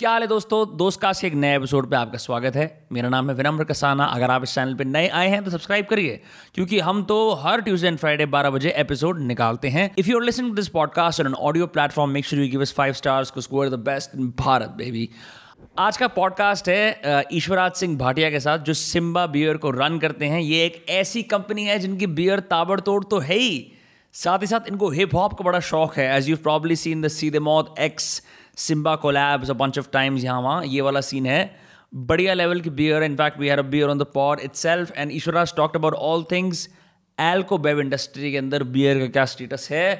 [0.00, 0.76] क्या हाल है दोस्तों?
[0.76, 4.30] दोस्त के एक नए एपिसोड पे आपका स्वागत है। मेरा नाम है विनम्र कसाना। अगर
[4.30, 6.20] आप इस चैनल पे नए आए हैं तो सब्सक्राइब करिए,
[6.54, 10.24] क्योंकि हम तो हर ट्यूसडे एंड फ्राइडे 12 बजे एपिसोड निकालते हैं। If you are
[10.24, 13.78] listening to this podcast on audio platform make sure you give five stars score the
[13.86, 15.08] best in Bharat baby
[15.78, 20.26] आज का पॉडकास्ट है ईश्वराज सिंह भाटिया के साथ, जो सिम्बा बियर को रन करते
[20.26, 23.72] हैं। ये एक ऐसी कंपनी है जिनकी बियर ताबड़तोड़ तो है ही।
[24.14, 27.08] साथ ही साथ इनको हिप हॉप का बड़ा शौक है। As you probably seen the
[27.08, 28.22] see the मौत x
[28.56, 31.54] Simba collabs bunch of times यहाँ वहाँ, ये वाला सीन है।
[31.94, 35.12] बढ़िया लेवल की beer in fact we have a beer on the pour pod itself and
[35.12, 36.68] Ishwaraj talked about all things
[37.18, 39.94] alcobev industry के अंदर बियर का क्या स्टेटस है,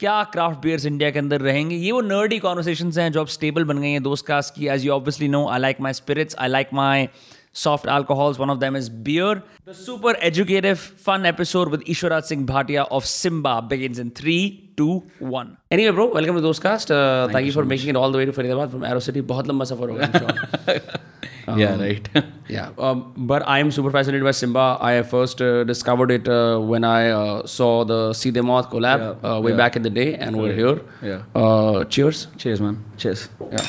[0.00, 3.64] क्या क्राफ्ट बियर्स इंडिया के अंदर रहेंगे। ये वो नर्डी कॉन्वर्सेशन हैं जो अब स्टेबल
[3.64, 6.48] बन गई हैं दोस्त कास्ट की। As you obviously know I like my spirits I
[6.48, 7.08] like my
[7.57, 8.39] soft alcohols.
[8.39, 9.43] One of them is beer.
[9.65, 15.03] The super educative, fun episode with Ishwaraj Singh Bhatia of Simba begins in three, two,
[15.19, 15.57] one.
[15.71, 16.91] Anyway, bro, welcome to Dostcast.
[16.91, 19.21] Uh, thank, you, for making it all the way to Faridabad from Aero City.
[19.21, 20.99] बहुत लंबा सफर होगा
[21.45, 21.57] I'm sure.
[21.57, 22.07] yeah, right.
[22.47, 24.77] Yeah, um, but I am super fascinated by Simba.
[24.79, 28.99] I first uh, discovered it uh, when I uh, saw the See the Moth collab
[28.99, 29.57] Yeah, uh, way yeah.
[29.57, 30.81] back in the day, and we're here.
[31.01, 31.23] Yeah.
[31.35, 32.27] Uh, cheers.
[32.37, 32.83] Cheers, man.
[32.97, 33.29] Cheers.
[33.51, 33.67] Yeah.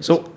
[0.00, 0.32] So,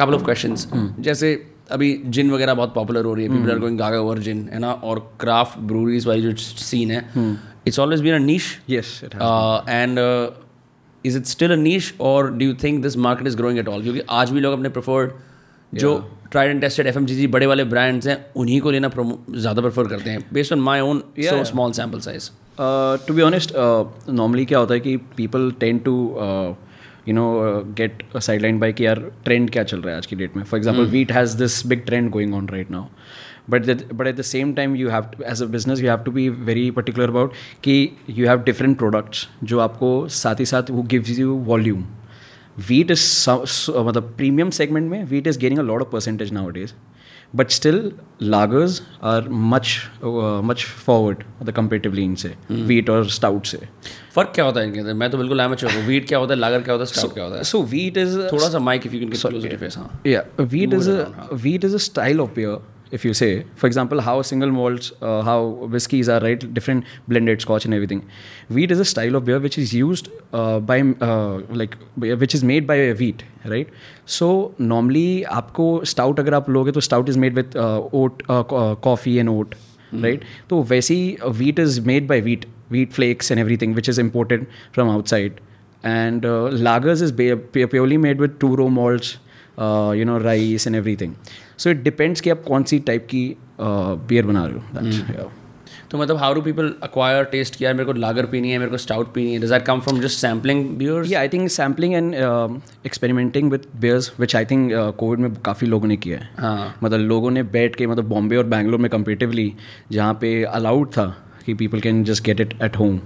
[0.00, 0.66] couple of questions.
[1.00, 4.48] जैसे अभी gin वगैरह बहुत popular हो रही है people are going gaga over gin
[4.52, 4.72] है ना?
[4.72, 7.04] और क्राफ्ट ब्रूरीज वाली जो सीन है
[7.66, 9.68] it's always been a niche Yes, it has.
[9.68, 9.98] And
[11.06, 13.82] is it still a niche और do you think this market is growing at all
[13.82, 15.10] क्योंकि आज भी लोग अपने प्रेफर्ड
[15.72, 18.90] जो ट्राइड एंड टेस्टेड एफ़ बड़े वाले ब्रांड्स हैं उन्हीं को लेना
[19.30, 22.30] ज़्यादा प्रेफर करते हैं based on my own so small sample size
[23.06, 23.52] to be honest
[24.08, 25.96] normally क्या होता है कि people tend to
[27.08, 28.02] you know get
[28.42, 30.44] sideline by कि यार ट्रेंड क्या चल रहा है आज की डेट में?
[30.44, 32.84] For example wheat has this big trend going on right now
[33.50, 36.28] but but at the same time you have as a business you have to be
[36.28, 37.32] very particular about
[37.62, 41.84] कि you have different products जो आपको साथ ही साथ वो gives you volume
[42.68, 46.56] wheat so, मतलब premium segment में wheat is gaining a gaining of percentage now it
[46.56, 46.74] nowadays.
[47.34, 47.90] But still
[48.22, 49.76] lagers are much
[50.44, 53.58] much forward the competitively इनसे वीट और स्टाउट से
[54.14, 54.94] फ़र्क क्या होता है इनके अंदर?
[54.94, 56.40] मैं तो बिल्कुल एमेच्योर हूँ। वीट क्या होता है?
[56.40, 56.92] लागर क्या होता है?
[56.92, 57.42] स्टाउट क्या होता है?
[57.44, 60.74] सो वीट इज़ थोड़ा सा mike if you can close it face हाँ। या wheat
[60.74, 62.58] is a wheat is a style of beer
[62.92, 65.38] if you say for example how single malts uh, how
[65.74, 68.02] whiskeys are right different blended scotch and everything
[68.48, 72.44] wheat is a style of beer which is used uh, by uh, like which is
[72.44, 73.68] made by wheat right
[74.04, 78.42] so normally आपको stout अगर आप लोगे तो stout is made with uh, oat uh,
[78.44, 79.54] co- uh, coffee and oat
[80.04, 82.46] right तो वैसे ही wheat is made by wheat
[82.76, 84.46] wheat flakes and everything which is imported
[84.76, 85.40] from outside
[85.84, 87.12] and uh, lagers is
[87.52, 89.16] purely made with two row malts
[89.58, 91.16] uh, no rice and and everything.
[91.62, 95.30] So it depends कि आप कौन सी type की beer बना रहे हो
[95.90, 98.76] तो मतलब how do people acquire taste किया मेरे को लागर पीनी है मेरे को
[98.76, 99.40] स्टाउट पीनी है?
[99.40, 102.56] Does that come from just sampling beers yeah i think sampling and um,
[102.90, 106.98] experimenting with beers which i think uh, में काफ़ी लोगों ने किया है। हाँ। मतलब
[106.98, 109.54] लोगों ने बैठ के मतलब बॉम्बे और बैंगलोर में कंपेटिवली
[109.92, 112.98] जहाँ पे अलाउड था कि people can just get it at home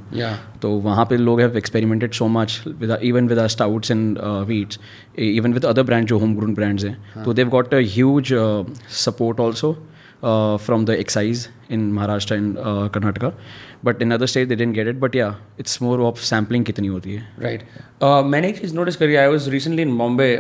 [0.63, 4.81] तो वहाँ पे लोग have experimented so much with even with stouts and wheats
[5.19, 7.23] even with other brand जो होम ग्रोन ब्रांड्स हैं.
[7.25, 8.35] तो they've got a huge
[9.05, 9.73] support also
[10.25, 12.57] from the excise in Maharashtra and
[12.95, 13.33] Karnataka
[13.85, 15.29] but in other state they didn't get it but yeah
[15.61, 17.23] it's more of sampling कितनी होती है.
[17.41, 17.63] Right
[18.03, 20.35] मैंने एक चीज़ notice करी I was recently in Bombay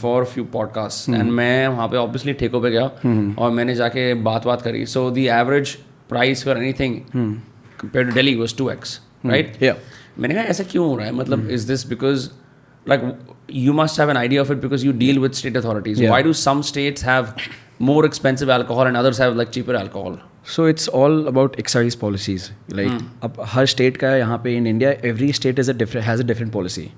[0.00, 2.84] for few podcast and मैं वहाँ पे ऑब्वियसली ठेकों पे गया
[3.38, 4.84] और मैंने जाके बात बात करी.
[4.86, 5.76] So the average
[6.10, 7.00] price for anything
[7.80, 9.56] compare to Delhi was two x right
[10.18, 11.12] मैंने कहा ऐसा क्यों हो रहा है?
[11.14, 12.28] मतलब is this because
[12.86, 13.02] like
[13.54, 16.32] you must have an idea of it because you deal with state authorities why do
[16.32, 17.32] some states have
[17.82, 20.18] more expensive alcohol and others have like cheaper alcohol
[20.54, 24.90] so it's all about excise policies like अब हर state का यहाँ पे in India
[25.04, 26.90] every state is a different has a different policy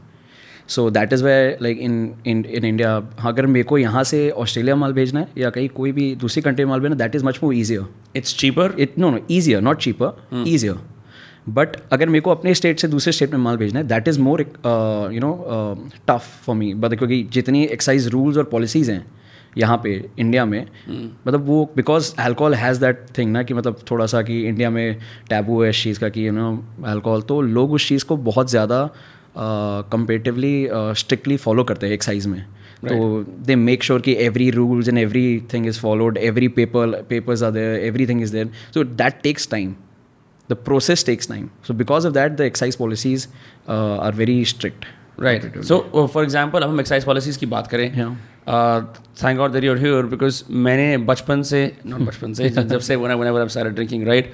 [0.69, 1.95] so that is way like in
[2.27, 5.93] in in India अगर मेरे को यहाँ से ऑस्ट्रेलिया माल भेजना है या कहीं कोई
[5.93, 7.87] भी दूसरी कंट्री माल भेजना that is much more easier
[8.17, 10.78] it's cheaper it no no easier not cheaper easier
[11.49, 14.21] but अगर मेरे को अपने स्टेट से दूसरे स्टेट में माल भेजना है that is
[14.21, 15.33] more you know
[16.09, 19.05] tough for me but क्योंकि जितनी एक्साइज रूल्स और पॉलिसीज़ हैं
[19.58, 20.67] यहाँ पे इंडिया में
[21.26, 24.97] मतलब वो because alcohol has that thing ना कि मतलब थोड़ा सा कि इंडिया में
[25.31, 26.53] टैबू है इस चीज़ का कि यू नो
[26.85, 28.88] अल्कोहल तो लोग उस चीज़ को बहुत ज़्यादा
[29.37, 32.44] कंपेरेटिवली स्ट्रिक्टली फॉलो करते हैं एक्साइज में।
[32.88, 37.43] तो दे मेक श्योर कि every rules and every thing is followed every paper papers
[37.43, 39.75] are there every thing is there so that takes time
[40.50, 43.26] the process takes time so because of that the excise policies
[43.69, 44.84] are very very strict.
[45.20, 48.17] Right so for example हम excise policies की बात करें
[49.23, 53.12] thank God that you're here because मैंने बचपन से not बचपन से जब से one
[53.12, 54.32] one I started drinking right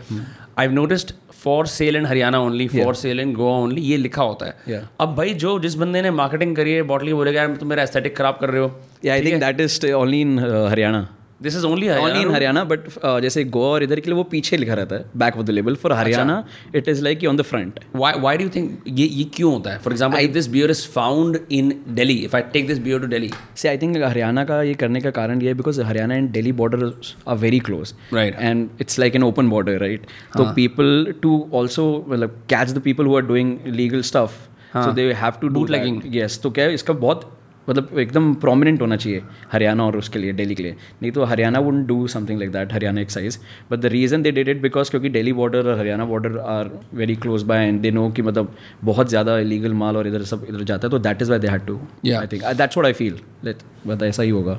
[0.59, 1.12] I noticed
[1.43, 4.88] for sale in Haryana only for sale in Goa only ये लिखा होता है। Yeah.
[5.00, 8.17] अब भाई जो जिस बंदे ने मार्केटिंग करी है बॉटली बोलेगा यार तुम मेरा एस्थेटिक
[8.17, 8.69] खराब कर रहे हो।
[9.11, 11.06] I think that is only in Haryana
[11.43, 12.88] this is only only in Haryana but
[13.23, 15.75] जैसे गोवा और इधर के लिए वो पीछे लिखा रहता है back of the label
[15.82, 16.43] for Haryana
[16.75, 19.79] it is like on the front why why do you ये ये क्यों होता है?
[19.79, 21.70] For example if this beer is found in
[22.00, 23.31] Delhi if I take this beer to Delhi.
[23.56, 26.52] से I think Haryana का ये करने का कारण ये है because Haryana and Delhi
[26.62, 26.85] border
[27.29, 28.40] are very close Right.
[28.40, 30.06] And it's like an open border right
[30.37, 34.44] तो people to also मतलब catch the people who are doing legal stuff
[34.76, 36.00] so they have to do Bootlegging.
[36.14, 37.31] Yes तो क्या इसका बहुत
[37.69, 39.23] मतलब एकदम prominent होना चाहिए
[39.53, 42.73] हरियाणा और उसके लिए दिल्ली के लिए। नहीं तो Haryana would do something like that
[42.73, 43.38] Haryana excise
[43.70, 47.17] but the reason they did it because क्योंकि दिल्ली बॉर्डर और Haryana border are very
[47.17, 48.55] close by and they know कि मतलब
[48.85, 51.49] बहुत ज़्यादा इलीगल माल और इधर सब इधर जाता है तो that is why they
[51.49, 51.79] had to
[52.17, 54.59] I think that's what I feel late but ऐसा ही होगा।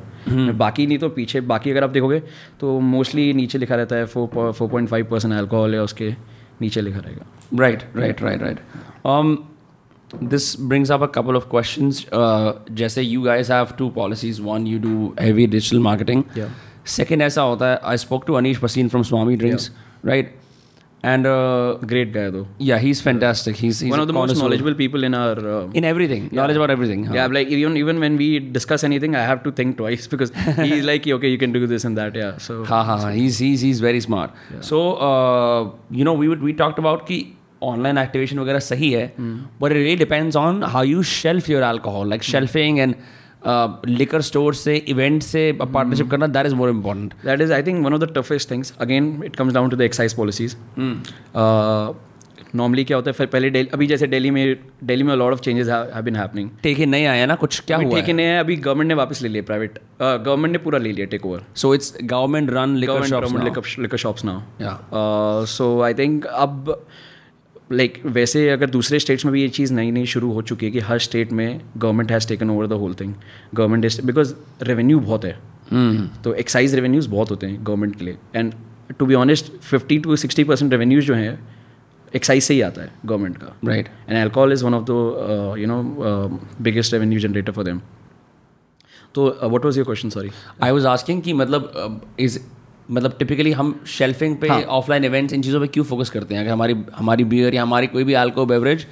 [0.57, 2.19] बाकी नहीं तो पीछे बाकी अगर आप देखोगे
[2.59, 6.13] तो मोस्टली नीचे लिखा रहता है four four point five percent alcohol है उसके
[6.61, 7.25] नीचे लिखा रहेगा।
[7.59, 8.59] Right right right
[9.07, 9.35] um
[10.32, 14.66] this brings up a couple of questions uh, जैसे you guys have two policies one
[14.72, 16.52] you do heavy digital marketing Yeah.
[16.96, 19.70] second ऐसा होता है I spoke to Anish Pasin from Swami Drinks
[20.10, 20.32] right
[21.12, 24.34] and uh, great guy दो yeah he's fantastic he's, he's one a of the most
[24.34, 27.14] connoisseur knowledgeable people in our uh, in everything knowledge about everything huh?
[27.18, 28.28] Yeah, like even even when we
[28.58, 30.32] discuss anything, I have to think twice because
[30.62, 32.16] he's like, okay, you can do this and that.
[32.22, 32.38] Yeah.
[32.48, 34.40] So हाँ हाँ हाँ he's he's he's very smart
[34.70, 35.60] so uh,
[36.00, 37.18] you know we would we talked about कि
[37.63, 42.09] online activation वगैरह सही है but it really depends on how you shelf your alcohol
[42.09, 42.95] like shelfing and
[43.87, 46.11] liquor store से event से partnership hmm.
[46.11, 49.21] करना that is more important that is I think one of the toughest things again
[49.25, 50.55] it comes down to the excise policies
[52.55, 55.67] normally क्या होता है फिर पहले अभी जैसे डेली में डेली में लॉर्ड ऑफ़ चेंजेस
[55.69, 58.93] हैपनिंग ठेक ही नहीं आया ना कुछ क्या हुआ ठेके नहीं आया अभी गवर्नमेंट ने
[58.93, 62.75] वापस ले लिया प्राइवेट गवर्नमेंट ने पूरा ले लिया take over so it's government run
[62.75, 66.75] liquor shops ना सो आई थिंक अब
[67.71, 70.65] लाइक like, वैसे अगर दूसरे स्टेट्स में भी ये चीज़ नई नई शुरू हो चुकी
[70.65, 73.13] है कि हर स्टेट में government has taken over the whole thing
[73.55, 75.37] government because revenue बहुत है।
[75.69, 76.23] Hmm.
[76.23, 78.53] तो एक्साइज रेवेन्यूज बहुत होते हैं गवर्नमेंट के लिए। And
[78.99, 81.39] to be honest fifty to sixty percent revenues जो हैं
[82.15, 85.67] एक्साइज से ही आता है गवर्नमेंट का। Right and alcohol is one of the you
[85.67, 85.81] know
[86.61, 87.81] biggest revenue generator for them
[89.15, 90.29] तो what was your question sorry
[90.63, 92.39] I was asking कि मतलब uh, is
[92.91, 95.09] मतलब टिपिकली हम शेल्फिंग पे ऑफलाइन हाँ.
[95.09, 96.41] इवेंट्स इन चीज़ों पे क्यों फोकस करते हैं?
[96.41, 98.87] अगर हमारी हमारी बियर या हमारी कोई भी अल्कोहल बेवरेज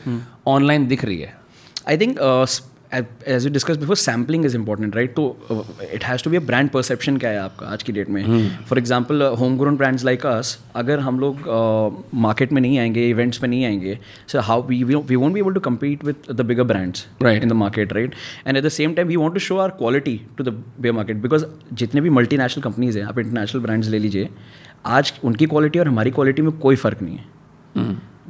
[0.48, 1.38] ऑनलाइन दिख रही है।
[1.90, 2.18] I think,
[2.94, 6.70] as you discuss before sampling is important right तो it has to be a brand
[6.70, 8.24] perception क्या है आपका आज की डेट में?
[8.68, 13.08] For example home grown brands like us अगर हम लोग uh, मार्केट में नहीं आएँगे
[13.10, 13.98] इवेंट्स में नहीं आएँगे
[14.28, 17.54] so how we won't be able to compete with the bigger brands right in the
[17.54, 18.16] market right
[18.48, 21.18] and at the same time we want to show our quality to the bigger market
[21.22, 24.30] because जितने भी multi national companies हैं आप international brands ले लीजिए
[24.86, 27.37] आज उनकी quality और हमारी क्वालिटी में कोई फ़र्क नहीं है।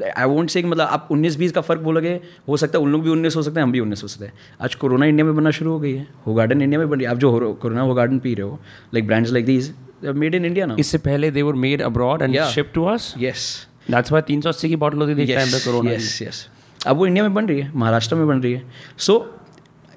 [0.09, 3.03] आई वोंट से मतलब आप उन्नीस बीस का फ़र्क बोलोगे हो सकता है उन लोग
[3.03, 5.35] भी उन्नीस हो सकते हैं हम भी उन्नीस हो सकते हैं। आज कोरोना इंडिया में
[5.35, 7.93] बनना शुरू हो गई है। हो गार्डन इंडिया में बन रही आप जो कोरोना हो
[7.93, 8.59] गार्डन पी रहे हो।
[8.93, 9.73] Like brands like these
[10.05, 12.39] made in India ना इससे पहले they were made abroad and.
[12.45, 16.21] Ship to us yes that's why 380 की बॉटल होती थी टाइम पे कोरोना यस
[16.21, 16.47] यस
[16.87, 18.63] अब वो इंडिया में बन रही है महाराष्ट्र में बन रही है।
[18.97, 19.15] So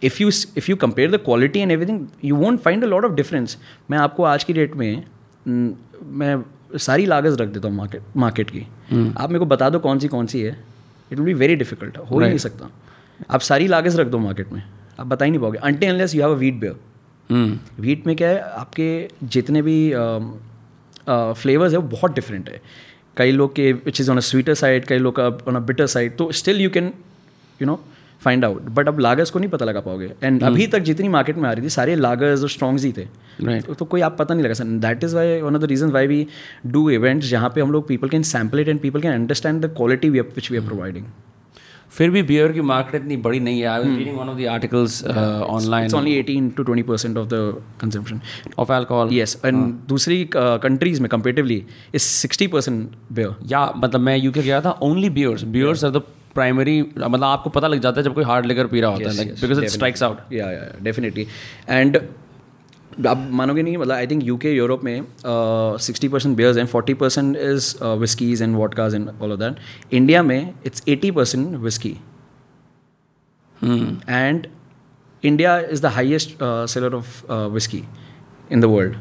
[0.02, 3.12] if you if you compare the quality and everything you won't find a lot of
[3.12, 3.56] difference
[3.90, 5.02] मैं आपको आज की डेट में
[5.48, 6.34] मैं
[6.78, 8.61] सारी लागत रख देता हूँ मार्केट मार्केट की।
[9.17, 10.52] आप मेरे को बता दो कौन सी कौन सी है।
[11.11, 12.70] It will be very difficult हो ही नहीं सकता।
[13.31, 14.62] आप सारी लागत रख दो मार्केट में।
[15.00, 18.29] आप बता ही नहीं पाओगे। अंटे unless you have a wheat beer wheat में क्या
[18.29, 19.93] है आपके जितने भी
[21.08, 22.60] फ्लेवर्स है वो बहुत डिफरेंट है।
[23.17, 25.86] कई लोग के which is on a sweeter side कई लोग का ऑन अ बिटर
[25.89, 26.93] साइड तो still you can
[27.62, 27.81] you know
[28.20, 30.10] find out but अब लागर्स को नहीं पता लगा पाओगे.
[30.22, 33.06] एंड अभी तक जितनी मार्केट में आ रही थी सारे लागर्स और स्ट्रॉन्ग्स ही थे.
[33.41, 33.67] Right.
[33.67, 35.91] तो, तो कोई आप पता नहीं लगा sir that is why one of the reason
[35.91, 36.27] why we
[36.67, 39.74] do events जहाँ पे हम लोग people can sample it and people can understand the
[39.77, 41.05] quality which we are providing
[41.93, 43.67] फिर भी बियर की मार्केट इतनी बड़ी नहीं है.
[43.67, 47.29] I was reading one of the articles online it's only eighteen to twenty percent of
[47.29, 48.20] the consumption
[48.58, 51.62] of alcohol yes and दूसरी countries में comparatively
[51.94, 56.03] is sixty percent beer या मतलब मैं यूके गया था only beers beers are the
[56.34, 59.27] primary मतलब आपको पता लग जाता है जब कोई हार्ड लेकर पी रहा होता है
[59.27, 60.51] बिकॉज़ इट स्ट्राइक्स आउट या
[60.82, 61.27] डेफिनेटली
[61.69, 62.01] एंड
[63.06, 65.03] आप मानोगे नहीं मतलब आई थिंक यूके यूरोप में
[65.81, 70.22] सिक्सटी परसेंट बियर्स हैं forty percent is whiskies and vodkas and all of that India
[70.22, 71.96] में it's eighty percent whisky
[74.08, 74.46] and
[75.22, 77.82] India is the highest seller of whisky
[78.53, 78.96] in the world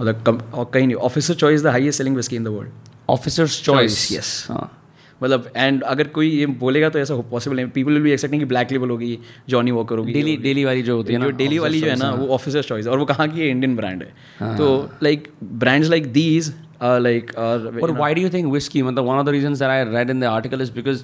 [0.00, 2.70] मतलब और कहीं नहीं Officer Choice the highest selling whisky in the world
[3.10, 4.79] Officer's Choice yes.
[5.22, 8.72] मतलब and अगर कोई ये बोलेगा तो ऐसा पॉसिबल नहीं। पीपल विल भी एक्सेप्टिंग ब्लैक
[8.72, 11.86] लेवल होगी जॉनी वॉकर होगी डेली डेली वाली जो होती है ना डेली वाली जो
[11.86, 14.56] है ना वो हाँ। ऑफिसर्स चॉइस है। और वो कहाँ की इंडियन ब्रांड है। हाँ।
[14.58, 19.30] तो like brands like these like और वाई डू थिंक विस्की मतलब one of the
[19.30, 21.02] reason there I read in the article is because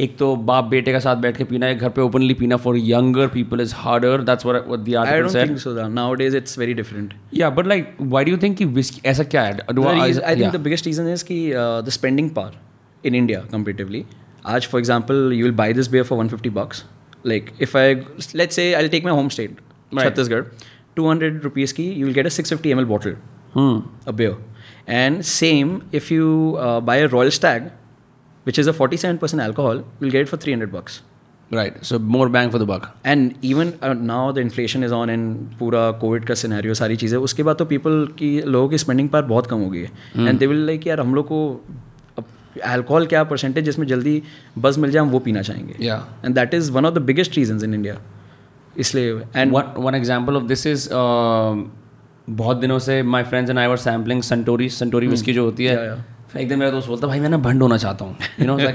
[0.00, 2.76] एक तो बाप बेटे के साथ बैठ के पीना है घर पे ओपनली पीना for
[2.78, 5.90] younger people is harder that's what what the article said I don't think so that
[6.14, 9.42] nowadays it's very different या but like why do you think कि विस्की ऐसा क्या
[9.42, 9.58] है?
[9.60, 12.66] I think the biggest reason is कि the spending power
[13.04, 14.06] is uh, the in India comparatively.
[14.44, 16.84] Aj, for example, you will buy this beer for 150 bucks.
[17.24, 19.58] Like if I let's say I'll take my home state,
[19.90, 20.14] Right.
[20.14, 20.52] Chhattisgarh,
[20.96, 23.16] 200 rupees ki you will get a 650 ml bottle,
[23.54, 23.88] hmm.
[24.06, 24.36] a beer.
[24.86, 27.70] And same if you uh, buy a Royal Stag,
[28.44, 31.02] which is a 47% alcohol, you'll get it for 300 bucks.
[31.50, 35.36] right so more bang for the buck and even now the inflation is on and
[35.58, 39.24] पूरा Covid का scenario सारी चीज़ें उसके बाद तो people की लोगों की स्पेंडिंग पावर
[39.24, 41.60] बहुत कम हो गई है एंड दे विल लाइक यार हम लोग को
[42.56, 44.22] अल्कोहल क्या परसेंटेज जिसमें जल्दी
[44.58, 45.74] बज मिल जाए हम वो पीना चाहेंगे।
[46.24, 47.96] And that is one of the biggest reason in India
[48.76, 50.88] इसलिए and one example of this is
[52.30, 55.76] बहुत दिनों से my friends and I were sampling Suntory Suntory whisky जो होती है।
[56.36, 58.16] एक दिन मेरा दोस्त बोलता भाई मैं ना भंड होना चाहता हूँ।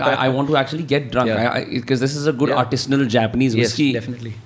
[0.06, 3.92] I want to actually get drunk this is a good artisanal Japanese whisky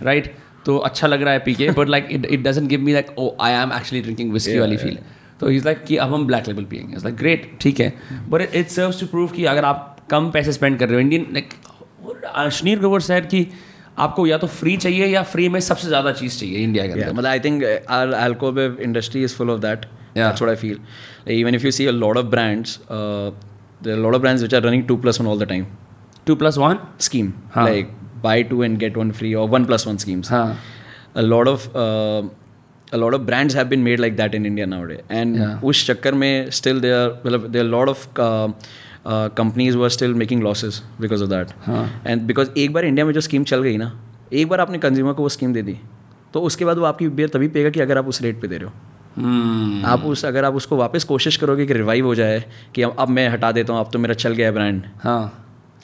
[0.01, 0.33] right
[0.65, 3.13] तो अच्छा लग रहा है पी के but like it it doesn't give me like
[3.17, 5.15] oh I am actually drinking whisky वाली फील yeah.
[5.39, 7.93] तो इज़ लाइक कि अब हम ब्लैक लेबल पियेंगे। इज़ लाइक ग्रेट ठीक है।
[8.29, 11.25] But it serve to prove कि अगर आप कम पैसे स्पेंड कर रहे हो इंडियन
[11.33, 11.53] लाइक
[12.35, 13.47] अश्नीर गोवर सैर कि
[13.99, 17.13] आपको या तो फ्री चाहिए या फ्री में सबसे ज़्यादा चीज़ चाहिए इंडिया के अंदर।
[17.13, 19.85] मतलब I think alcobev industry is full of that
[20.41, 20.79] थोड़ा feel
[21.31, 24.97] even if you see a lot of brands lot of brands which are running two
[24.97, 25.65] plus one all the time
[26.27, 27.91] two plus one scheme like
[28.23, 30.31] buy two and get one free और one plus one schemes
[31.17, 31.67] lot of
[32.91, 35.01] a lot of brands have been made like that in India nowadays.
[35.11, 35.59] And Yeah.
[35.63, 38.47] उस चक्कर में still there are मतलब there are a lot of uh,
[39.05, 41.53] uh, companies who are still making losses because of that.
[41.65, 41.83] हाँ
[42.57, 43.91] एक बार India में जो scheme चल गई ना
[44.33, 45.77] एक बार आपने कंज्यूमर को वो स्कीम दे दी
[46.33, 48.57] तो उसके बाद वो आपकी बियर तभी पेगा कि अगर आप उस रेट पे दे
[48.57, 48.73] रहे हो
[49.17, 49.85] Hmm.
[49.89, 52.43] आप उस अगर आप उसको वापस कोशिश करोगे कि रिवाइव हो जाए
[52.75, 55.21] कि अब अब मैं हटा देता हूँ अब तो मेरा चल गया ब्रांड हाँ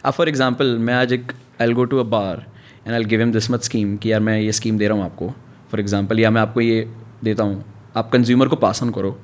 [0.05, 1.31] अब फॉर एग्ज़ाम्पल मैं आज एक
[1.61, 2.45] I go to a bar
[2.87, 5.05] and I give him this much scheme कि यार मैं ये स्कीम दे रहा हूँ
[5.05, 5.33] आपको
[5.73, 6.87] फॉर एग्ज़ाम्पल या मैं आपको ये
[7.23, 7.63] देता हूँ
[7.97, 9.17] आप कंज्यूमर को पास ऑन करो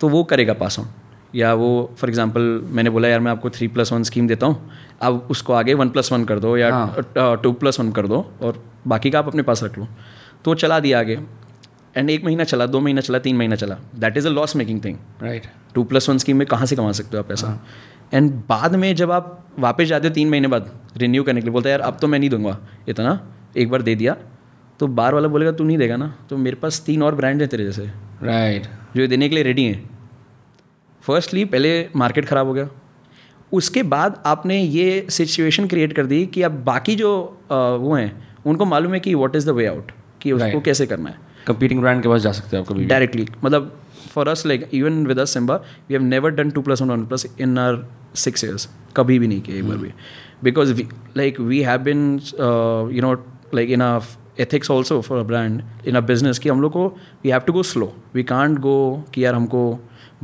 [0.00, 0.86] तो वो करेगा पास ऑन
[1.34, 4.70] या वो फॉर एग्ज़ाम्पल मैंने बोला यार मैं आपको थ्री प्लस वन स्कीम देता हूँ
[5.02, 6.70] आप उसको आगे वन प्लस वन कर दो या
[7.42, 9.86] टू प्लस वन कर दो और बाकी का आप अपने पास रख लो.
[10.44, 11.18] तो चला दिया आगे।
[11.96, 14.84] एंड एक महीना चला दो महीना चला तीन महीना चला। That is a loss making
[14.84, 17.58] thing right two plus one scheme में कहाँ से कमा सकते हो आप पैसा?
[18.14, 21.52] एंड बाद में जब आप वापस जाते हो तीन महीने बाद रिन्यू करने के लिए
[21.52, 23.20] बोलते हैं यार अब तो मैं नहीं दूँगा इतना
[23.56, 24.16] एक बार दे दिया
[24.80, 26.14] तो बार वाला बोलेगा तू नहीं देगा ना?
[26.30, 27.84] तो मेरे पास तीन और ब्रांड हैं तेरे जैसे।
[28.22, 28.96] Right right.
[28.96, 29.88] जो देने के लिए रेडी हैं।
[31.02, 32.68] फर्स्टली पहले मार्केट ख़राब हो गया।
[33.52, 37.12] उसके बाद आपने ये सिचुएशन क्रिएट कर दी कि अब बाकी जो
[37.50, 38.12] अ, वो हैं
[38.46, 39.92] उनको मालूम है कि what is the way out
[40.22, 40.64] कि उसको Right.
[40.64, 41.16] कैसे करना है।
[41.46, 43.72] कंपीटिंग ब्रांड के पास जा सकते हो आप कभी डायरेक्टली मतलब
[44.14, 45.54] for us like even with us Simba
[45.88, 47.84] we have never done two plus one one plus in our
[48.16, 49.92] six years कभी भी नहीं किया एक बार भी।
[50.44, 50.80] Because
[51.16, 52.20] like we have been
[52.94, 53.12] you know
[53.54, 53.98] like in a
[54.40, 56.86] ethics also for a brand in a business कि हम लोग को
[57.24, 59.62] we have to go slow we can't go कि यार हमको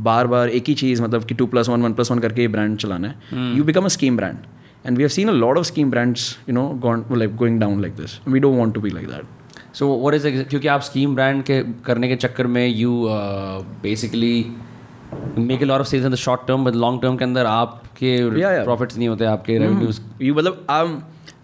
[0.01, 2.47] बार बार एक ही चीज़ मतलब कि two plus one one plus one करके ये
[2.47, 4.37] ब्रांड चलाना है। You become a scheme brand
[4.85, 7.81] and we have seen a lot of scheme brands you know gone like going down
[7.81, 11.15] like this we don't want to be like that so what is क्योंकि आप scheme
[11.15, 13.07] brand के करने के चक्कर में you
[13.81, 14.45] basically
[15.37, 18.63] make a lot of sales in the short term but long term के अंदर आपके.
[18.63, 20.65] प्रॉफिट्स नहीं होते आपके रेवेन्यूज यू मतलब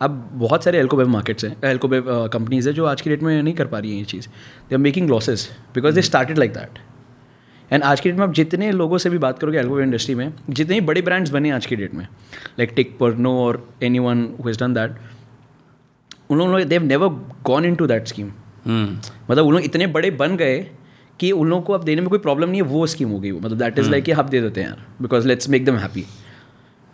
[0.01, 3.53] अब बहुत सारे एल्कोबेव मार्केट्स हैं एल्कोबेव कंपनीज़ है जो आज की डेट में नहीं
[3.53, 6.79] कर पा रही हैं ये चीज़। They are making losses because they started like that
[7.71, 10.33] and आज की डेट में आप जितने लोगों से भी बात करोगे एल्कोबेव इंडस्ट्री में
[10.49, 12.03] जितने ही बड़े ब्रांड्स बने आज की डेट में
[12.59, 14.95] लाइक टिक पर्नो और anyone who's done that
[16.29, 17.07] उन लोगों ने they've never
[17.43, 18.31] gone into that scheme
[18.67, 20.59] मतलब उन लोग इतने बड़े बन गए
[21.19, 23.31] कि उन लोगों को अब देने में कोई प्रॉब्लम नहीं है वो स्कीम हो गई
[23.31, 25.75] वो। मतलब दैट इज़ लाइक कि आप दे देते हैं यार because let's make them
[25.75, 26.05] happy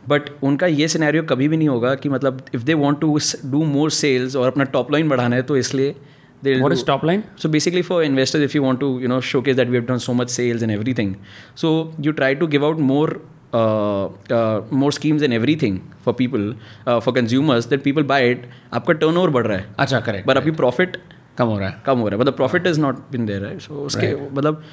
[0.09, 3.17] but उनका ये सिनेरियो कभी भी नहीं होगा कि मतलब if they want to
[3.51, 5.95] do more sales और अपना टॉप लाइन बढ़ाना है तो इसलिए
[6.45, 9.57] what is top line So basically, for investors, if you want to, you know, showcase
[9.59, 11.15] that we have done so much sales and everything,
[11.61, 11.71] so
[12.07, 13.07] you try to give out more,
[13.59, 14.05] uh,
[14.39, 16.45] uh, more schemes and everything for people,
[16.85, 18.45] uh, for consumers that people buy it.
[18.79, 20.99] आपका turnover बढ़ रहा है, अच्छा correct but आपकी profit
[21.37, 22.23] कम हो रहा है कम हो रहा है.
[22.23, 23.65] But the profit has not been there, right?
[23.67, 24.63] So उसके मतलब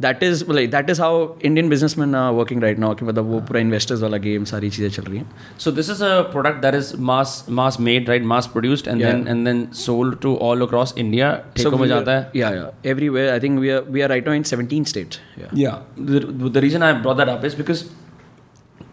[0.00, 3.60] that is like that is how Indian businessman working right now कि मतलब वो पूरा
[3.60, 6.92] इन्वेस्टर्स वाला गेम सारी चीज़ें चल रही हैं। So this is a product that is
[7.10, 11.30] mass mass made right mass produced and then and then sold to all across India
[11.58, 14.84] में जाता है या या every I think we are we are right in seventeen
[14.84, 15.14] state
[15.54, 17.84] the reason I brought that up is because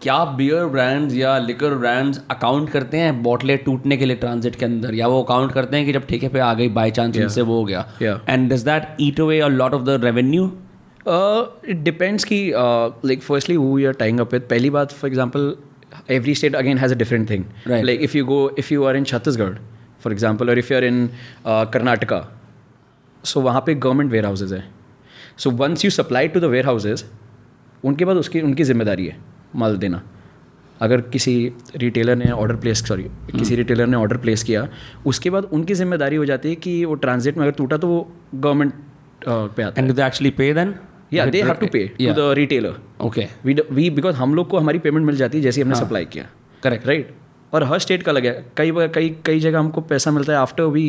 [0.02, 4.64] क्या beer brands या liquor brands account करते हैं बॉटलें टूटने के लिए ट्रांजिट के
[4.64, 4.94] अंदर?
[4.94, 7.28] या वो अकाउंट करते हैं कि जब ठेके पे आ गई बाई चांस yeah.
[7.28, 7.80] से वो हो गया?
[8.28, 10.50] And does that eat away a lot of the revenue
[11.08, 15.54] it depends कि like firstly who you are tying up with पहली बात for example
[16.10, 19.04] every state again has a different thing like if you go if you are in
[19.04, 19.54] Chhattisgarh
[20.02, 21.08] for for और if you are in
[21.46, 22.24] Karnataka
[23.24, 24.62] so वहाँ पे government warehouses है.
[25.36, 27.04] So once you supply to the warehouses
[27.84, 29.16] उनके बाद उसकी उनकी ज़िम्मेदारी है
[29.56, 30.02] माल देना.
[30.80, 34.68] अगर किसी रिटेलर ने ऑर्डर प्लेस सॉरी किसी रिटेलर ने ऑर्डर प्लेस किया
[35.06, 38.00] उसके बाद उनकी ज़िम्मेदारी हो जाती है कि वो ट्रांजिट में अगर टूटा तो वो
[38.34, 38.72] गवर्नमेंट
[39.26, 39.82] पे आता है.
[39.82, 40.72] And do they actually pay then?
[41.12, 44.58] या they have to pay to the retailer okay we we because हम लोग को
[44.58, 46.26] हमारी पेमेंट मिल जाती है जैसे हमने सप्लाई किया।
[46.62, 47.14] करेक्ट राइट
[47.52, 50.62] और हर स्टेट का अलग है। कई कई कई जगह हमको पैसा मिलता है after
[50.76, 50.86] we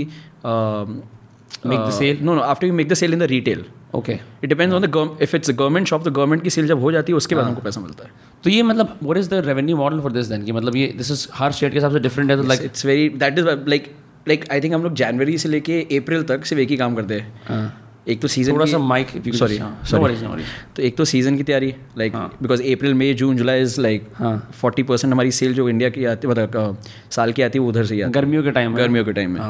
[1.62, 2.22] Make the sale?
[2.22, 4.16] No no after we make the sale in the retail Okay.
[4.44, 7.12] It depends on the if it's government shop तो गवर्नमेंट की सेल जब हो जाती
[7.12, 8.12] है उसके बाद हमको पैसा मिलता है।
[8.44, 11.12] तो ये मतलब what is the revenue model for this then कि मतलब ये दिस
[11.12, 13.92] इज़ हर स्टेट के हिसाब से डिफरेंट है तो like it's very that is like
[14.28, 17.20] like I think हम लोग जनवरी से लेके अप्रैल तक सिर्फ़ एक ही काम करते
[17.20, 17.74] हैं।
[18.10, 20.46] एक तो सीज़न थोड़ा सा could सॉरी हाँ, worries.
[20.76, 24.50] तो एक तो सीज़न की तैयारी like because April May June July is like हाँ।
[24.62, 26.78] फोर्टी परसेंट हमारी सेल जो इंडिया की आती मतलब
[27.12, 29.42] साल की आती है वो उधर से ही गर्मियों के टाइम गर्मियों के टाइम में।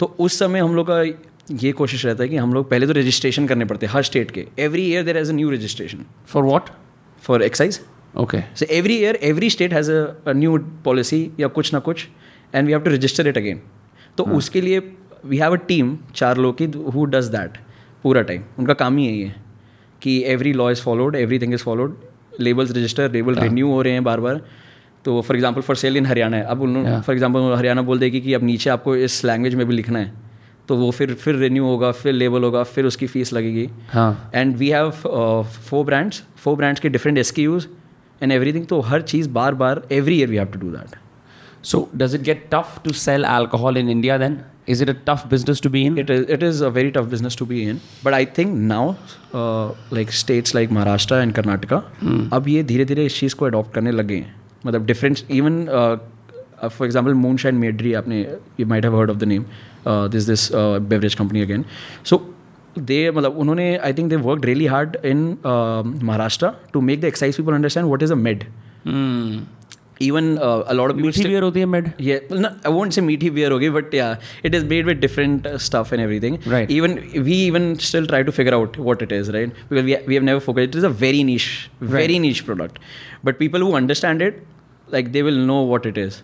[0.00, 1.02] तो उस समय हम लोग का
[1.62, 4.30] ये कोशिश रहता है कि हम लोग पहले तो रजिस्ट्रेशन करने पड़ते हैं हर स्टेट
[4.30, 6.70] के। Every year there is a new registration for what
[7.22, 7.80] for excise
[8.16, 8.98] okay So every
[9.30, 10.00] every state has a,
[10.32, 12.06] a new policy या कुछ ना कुछ
[12.54, 13.58] and we have to register it again.
[14.18, 14.78] तो उसके लिए
[15.26, 16.64] वी have a team चार लोग की
[16.94, 17.58] हु डज that
[18.06, 19.34] पूरा टाइम उनका काम ही यही है
[20.02, 21.96] कि every law is followed everything is followed
[22.40, 24.40] labels register label renew हो रहे हैं बार बार
[25.04, 26.44] तो for example for sale in Haryana है.
[26.44, 29.74] अब उन्होंने फॉर एग्ज़ाम्पल हरियाणा बोल देगी कि अब नीचे आपको इस लैंग्वेज में भी
[29.74, 30.12] लिखना है.
[30.68, 33.68] तो वो फिर फिर रिन्यू होगा फिर लेबल होगा फिर उसकी फ़ीस लगेगी.
[33.90, 34.30] हाँ.
[34.34, 39.28] And we have four brands four brands के डिफरेंट एस एंड एवरीथिंग तो हर चीज़
[39.30, 40.96] बार बार every year we have to do that
[41.64, 44.36] so does it get tough to sell alcohol in India then?
[44.66, 45.98] Is it a tough business to be in?
[45.98, 47.80] It is it is a very tough business to be in.
[48.02, 48.96] But I think now,
[49.32, 51.82] uh, like states like Maharashtra and Karnataka,
[52.32, 54.34] अब ये धीरे धीरे इस चीज़ को adopt करने लगे हैं।
[54.66, 55.64] मतलब different even
[56.62, 58.20] for example Moonshine Meadery आपने
[58.60, 59.44] you might have heard of the name
[59.88, 61.64] this this beverage company again
[62.04, 62.18] so
[62.78, 67.36] they मतलब उन्होंने I think they work really hard in Maharashtra to make the excise
[67.36, 68.44] people understand what is a mead
[70.02, 73.70] even a lot of मीठी beer होती है mead ये I won't say मीठी beer होगी
[73.70, 78.24] but it is made with different stuff and everything right even we even still try
[78.24, 80.90] to figure out what it is right because we have never focus it is a
[81.00, 81.48] very niche
[81.94, 82.78] very niche product
[83.24, 84.42] but people who understand it
[84.88, 86.20] like they will know what it is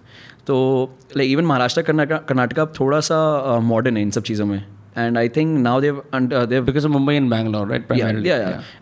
[0.46, 0.58] तो
[1.16, 4.62] like even Maharashtra Karnataka Karnataka थोड़ा सा modern है इन सब चीज़ों में
[4.98, 7.84] and I think now Dev Dev Because of Mumbai and Bangalore, right?
[7.88, 8.28] Primarily.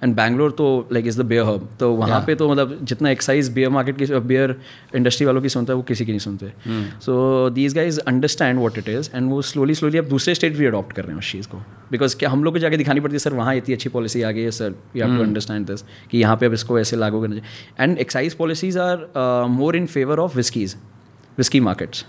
[0.02, 3.48] And Bangalore तो like is the beer hub तो वहाँ पे तो मतलब जितना एक्साइज
[3.52, 4.54] बियर मार्केट की बियर
[4.96, 6.52] इंडस्ट्री वालों की सुनता है वो किसी की नहीं सुनते।
[7.04, 10.66] So these guys understand what it is and वो स्लोली स्लोली अब दूसरे स्टेट भी
[10.66, 13.14] अडॉप्ट कर रहे हैं उस चीज़ को। बिकॉज़ क्या हम लोग को जाके दिखानी पड़ती
[13.14, 15.84] है सर वहाँ इतनी अच्छी पॉलिसी आ गई है sir you have to understand this
[16.10, 17.84] कि यहाँ पे अब इसको ऐसे लागू करना चाहिए.
[17.84, 20.76] And excise policies are more in favour of whiskies
[21.38, 22.04] whisky markets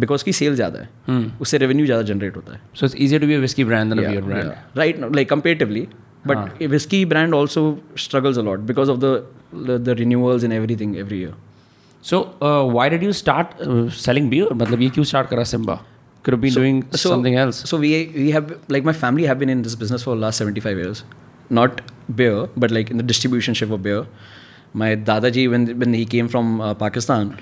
[0.00, 1.28] because की सेल ज़्यादा है hmm.
[1.40, 4.04] उससे रेवेन्यू ज़्यादा जनरेट होता है So it's easier to be a whiskey brand than
[4.04, 4.48] a beer brand.
[4.48, 4.82] Yeah.
[4.82, 5.88] Right, now, like comparatively.
[6.28, 7.60] But a whiskey brand also
[8.04, 9.10] struggles a lot because of the,
[9.68, 11.34] the the renewals and everything every year.
[12.08, 14.48] So uh, why did you start uh, selling beer?
[14.62, 15.76] मतलब ये क्यों start करा Simba?
[16.22, 17.60] Could have been so, doing so, something else.
[17.70, 20.42] So we we have like my family have been in this business for the last
[20.42, 21.04] seventy five years,
[21.60, 21.80] not
[22.22, 24.00] beer, but like in the distribution ship of beer.
[24.82, 27.32] My dadaji when when he came from uh, Pakistan,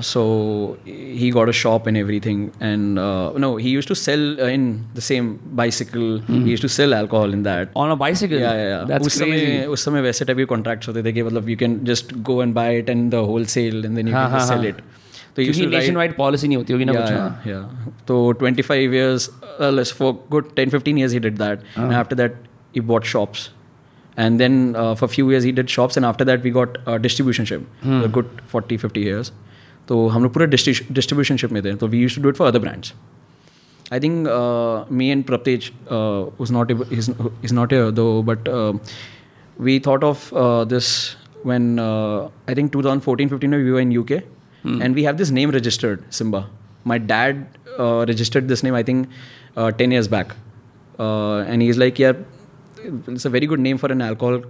[0.00, 4.44] so he got a shop and everything, and uh, no, he used to sell uh,
[4.46, 5.30] in the same
[5.60, 6.20] bicycle.
[6.20, 7.70] He used to sell alcohol in that.
[7.74, 8.38] On a bicycle?
[8.38, 8.84] Yeah, yeah, yeah.
[8.84, 9.46] That's उस crazy.
[9.46, 12.42] समय उस समय वैसे type के contracts होते थे कि मतलब you can just go
[12.42, 14.66] and buy it and the whole sell and then you हाँ, कैन हाँ, सेल हाँ.
[14.66, 17.50] इट तो he used क्योंकि to write- nationwide policy नहीं होती होगी ना yeah, कुछ
[17.50, 17.66] yeah, yeah.
[18.10, 19.28] So 25 years,
[19.60, 21.66] uh, let's for good 10, 15 years he did that.
[21.76, 22.38] And after that,
[22.76, 23.48] he bought shops.
[24.24, 26.78] And then uh, for a few years he did shops, and after that we got
[26.86, 27.68] uh, distribution ship.
[27.82, 29.30] For a good 40, 50 years.
[29.87, 32.47] तो हम लोग पूरा distributionship में दें तो we you should do it for
[32.47, 32.93] other brands
[33.93, 34.27] I think
[34.91, 35.71] me and Pratyush
[36.41, 38.49] was not is not though but
[39.57, 40.29] we thought of
[40.69, 40.93] this
[41.45, 44.15] when I think two thousand fourteen fifteen में we we in U K
[44.63, 46.47] and we have this name registered Simba
[46.87, 47.45] my dad
[48.09, 49.07] registered this name I think
[49.77, 50.33] ten years back
[51.49, 52.25] and is like यार
[52.85, 54.41] it's a very good name for an alcohol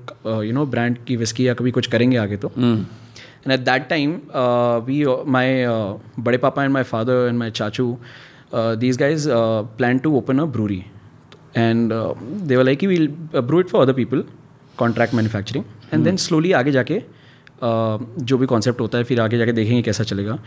[0.46, 2.52] you know brand की whisky या कभी कुछ करेंगे आगे तो.
[2.58, 2.84] Hmm.
[3.46, 4.20] And at that time
[4.86, 5.66] we my
[6.20, 7.98] बड़े पापा and my father and my चाचू
[8.56, 9.28] these guys
[9.78, 10.84] plan to open a brewery
[11.58, 13.08] and they were like you
[13.42, 14.24] brew it for other people
[14.78, 19.38] contract manufacturing and then slowly आगे जाके uh, जो भी concept होता है फिर आगे
[19.38, 20.38] जाके देखेंगे कैसा चलेगा।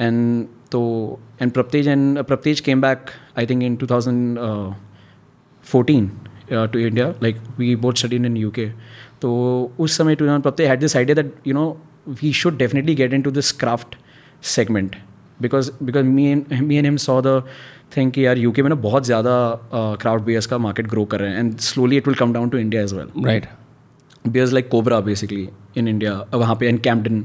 [0.00, 0.80] एंड तो
[1.42, 4.38] and Pratyush and Pratyush came back I think in two thousand
[5.66, 6.10] fourteen
[6.52, 8.66] to India like we both study in U K
[9.22, 9.30] तो
[9.78, 11.66] उस समय to Pratyush had this idea that you know
[12.06, 13.96] we should definitely get into this craft
[14.42, 14.96] segment
[15.42, 17.42] because because me and me and him saw the
[17.96, 19.32] think कि यार UK में ना बहुत ज़्यादा
[19.74, 22.58] crowd beers का मार्केट ग्रो कर रहे हैं। And slowly it will come down to
[22.58, 23.46] India as well right
[24.28, 27.24] beers like Cobra basically in India वहाँ पे इन कैम्पटन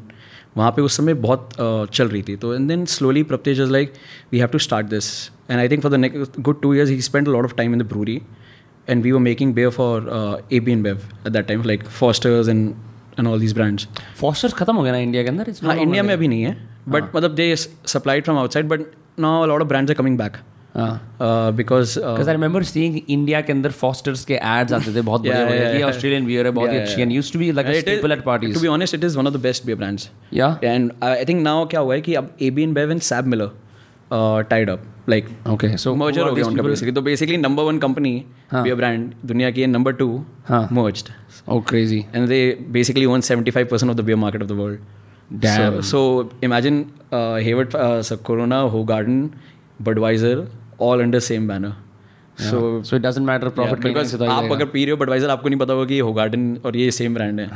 [0.58, 3.72] वहाँ पे उस समय बहुत uh, चल रही थी। तो and then slowly Pratyush is
[3.72, 3.94] like
[4.32, 5.10] we have to start this
[5.50, 7.80] and I think for the next good two years he spend lot of time in
[7.80, 8.22] the brewery
[8.90, 10.10] and we were making beer for
[10.54, 12.74] A B InBev at that time like Foster's and
[13.20, 13.88] and all these brands
[14.20, 15.54] Foster's खत्म हो गया ना India के अंदर?
[15.64, 16.58] हाँ India में अभी नहीं है
[16.90, 18.82] बट मतलब they supplied from outside but
[19.20, 20.38] now lot of brands are coming back
[20.76, 22.62] हाँ। Because Because I remember
[23.10, 26.52] India के अंदर फॉस्टर्स के एड्स आते थे बहुत बड़े Yeah, yeah, ऑस्ट्रेलियन बियर है
[26.52, 29.18] बहुत अच्छी and used to be like a staple at to be honest it is
[29.18, 32.14] one of the best beer brands या एंड आई थिंक नाउ क्या हुआ है कि
[32.14, 33.52] अब A B InBev and SAB Miller
[34.12, 38.14] tied up like okay so merger हो गया उनका basically तो basically number one company
[38.54, 40.08] beer brand दुनिया की number two
[40.52, 41.10] merged
[41.48, 42.40] oh crazy and they
[42.72, 46.00] basically own 75% of the beer market of the world so
[46.44, 47.76] imagine Haywards
[48.26, 48.60] Corona
[48.94, 49.30] Hoegaarden
[49.82, 50.48] Budweiser
[50.82, 51.74] all under same banner
[52.50, 55.60] so so it doesn't matter profit because आप अगर पी रहे हो Budweiser आपको नहीं
[55.60, 57.48] पता होगा कि हो गार्डन और ये सेम ब्रांड है.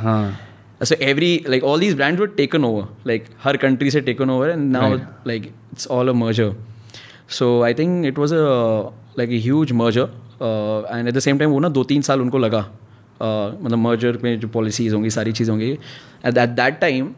[0.81, 4.49] so every like all these brands were taken over like her country से taken over
[4.49, 4.89] and now
[5.25, 6.53] like it's all a merger
[7.27, 10.09] so I think it was a like a huge merger
[10.41, 12.65] uh, and at the same time वो ना दो तीन साल उनको लगा
[13.21, 15.77] uh, मतलब merger में जो policies होंगी सारी चीज़ होंगी
[16.25, 17.15] at that that time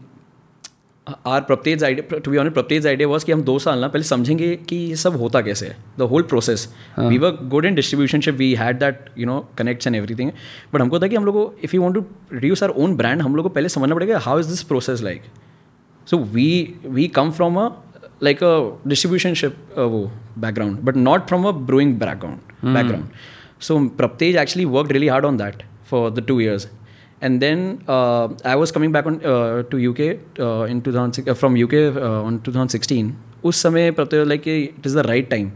[1.07, 4.05] our Pratyush idea to be honest Pratyush idea was कि हम दो साल ना पहले
[4.05, 8.35] समझेंगे कि ये सब होता कैसे है the whole process we were good in distributionship
[8.35, 10.31] we had that you know connects and everything
[10.75, 13.23] but हमको था कि हम लोग को if you want to reduce our own brand
[13.23, 15.23] हम लोग को पहले समझना पड़ेगा how is this process like
[16.07, 16.49] so we
[16.87, 17.69] we come from a
[18.23, 18.55] like a
[18.89, 23.09] distributionship वो background but not from a brewing background background
[23.61, 26.69] so Pratyush actually work really hard on that for the two years
[27.22, 31.34] and then uh, I was coming back on uh, to UK uh, in 2006 uh,
[31.34, 33.16] from UK uh, on 2016.
[33.46, 35.52] उस समय Pratyay like it is the right time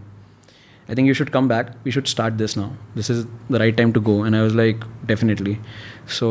[0.90, 3.18] I think you should come back we should start this now this is
[3.52, 5.58] the right time to go and I was like definitely
[6.20, 6.30] so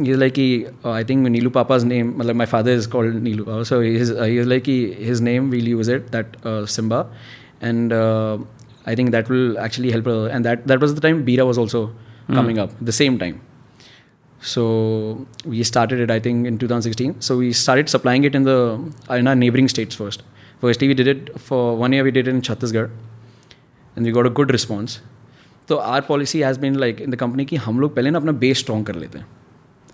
[0.00, 0.46] ये like कि
[0.86, 4.62] I think Neelu papa's name मतलब my father is called Neelu papa so his like
[4.62, 6.36] कि his name we'll use it that
[6.76, 7.06] Simba
[7.62, 11.58] and I think that will actually help and that that was the time Bira was
[11.58, 11.90] also
[12.28, 13.40] coming up the same time
[14.41, 14.63] So
[15.45, 18.57] we started it i think in 2016 so we started supplying it in the
[19.17, 20.23] in our neighboring states first.
[20.61, 22.89] Firstly we did it for one year we did it in chhattisgarh
[23.95, 24.99] and we got a good response.
[25.67, 28.31] तो our policy has been like in the company कि हम लोग पहले ना अपना
[28.43, 29.25] base strong कर लेते हैं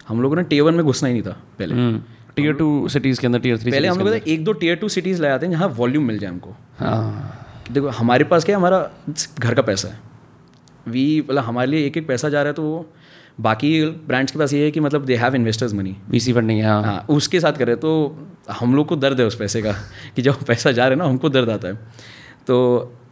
[0.08, 2.00] हम लोगों ने टीयर वन में घुसना ही नहीं था पहले
[2.36, 5.22] टीयर टू सिटीज़ के अंदर टीयर थ्री पहले हम लोग एक दो टीयर टू सिटीज़
[5.22, 8.80] ले आते हैं जहाँ वॉल्यूम मिल जाए हमको हाँ देखो हमारे पास क्या हमारा
[9.40, 10.00] घर का पैसा है।
[10.88, 12.86] वी मतलब हमारे लिए एक एक पैसा जा रहा है तो वो
[13.40, 13.70] बाकी
[14.08, 17.06] ब्रांड्स के पास ये है कि मतलब they have investors money VC funding है हाँ
[17.10, 17.94] उसके साथ करें तो
[18.60, 19.72] हम लोग को दर्द है उस पैसे का
[20.16, 21.76] कि जब पैसा जा रहा है ना हमको दर्द आता है।
[22.48, 22.58] तो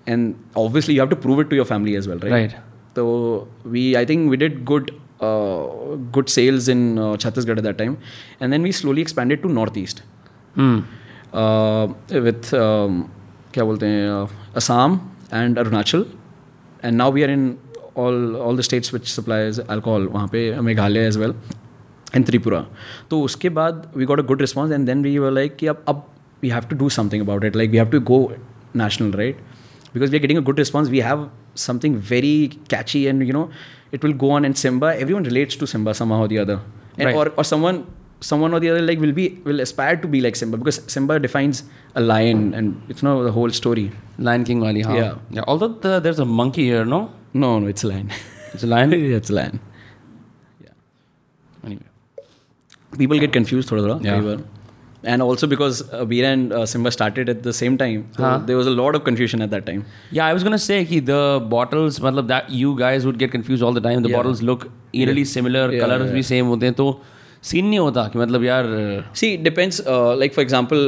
[0.07, 2.51] and obviously you have to prove it to your family as well right
[2.95, 3.05] तो
[3.67, 4.91] we I think we did good
[6.13, 7.95] good sales in Chhattisgarh that time,
[8.41, 10.01] and then we slowly expanded to northeast.
[11.33, 11.87] Uh,
[12.27, 13.01] with um,
[13.53, 14.97] क्या बोलते हैं Assam
[15.33, 16.05] and Arunachal
[16.83, 17.45] and now we are in
[17.97, 21.33] all all the states which supplies alcohol वहाँ पे Meghalaya as well
[22.15, 22.65] and Tripura.
[23.09, 26.05] तो उसके बाद we got a good response and then we like कि अब अब
[26.43, 28.19] we have to do something about it like we have to go
[28.75, 29.37] national right
[29.93, 31.29] because we are getting a good response we have
[31.65, 32.35] something very
[32.69, 33.49] catchy and you know
[33.93, 37.83] it will go on and Simba everyone relates to Simba somehow the other और someone
[38.29, 41.19] someone or the other like will be will aspire to be like Simba because Simba
[41.25, 41.63] defines
[41.95, 43.91] a lion and it's not the whole story.
[44.17, 44.93] Lion King wali, huh?
[44.93, 45.15] yeah.
[45.29, 45.43] yeah.
[45.47, 47.11] Although the, there's a monkey here, no?
[47.33, 48.11] No, no, it's a lion.
[48.53, 48.91] It's a lion.
[48.95, 49.59] yeah, it's a lion.
[50.63, 50.69] Yeah.
[51.65, 51.83] Anyway,
[52.97, 54.03] people get confused, thoda thoda.
[54.03, 54.17] Yeah.
[54.17, 54.43] Everywhere.
[55.11, 58.37] And also because uh, Veera and uh, Simba started at the same time, so huh?
[58.49, 59.85] there was a lot of confusion at that time.
[60.11, 63.65] Yeah, I was gonna say ki the bottles, matlab that you guys would get confused
[63.69, 64.05] all the time.
[64.05, 64.15] The yeah.
[64.19, 65.33] bottles look eerily yeah.
[65.33, 66.21] similar, yeah, colors yeah, yeah.
[66.21, 66.95] bhi same hote.
[67.43, 68.65] Scene नहीं होता कि मतलब यार
[69.15, 70.85] see depends like for example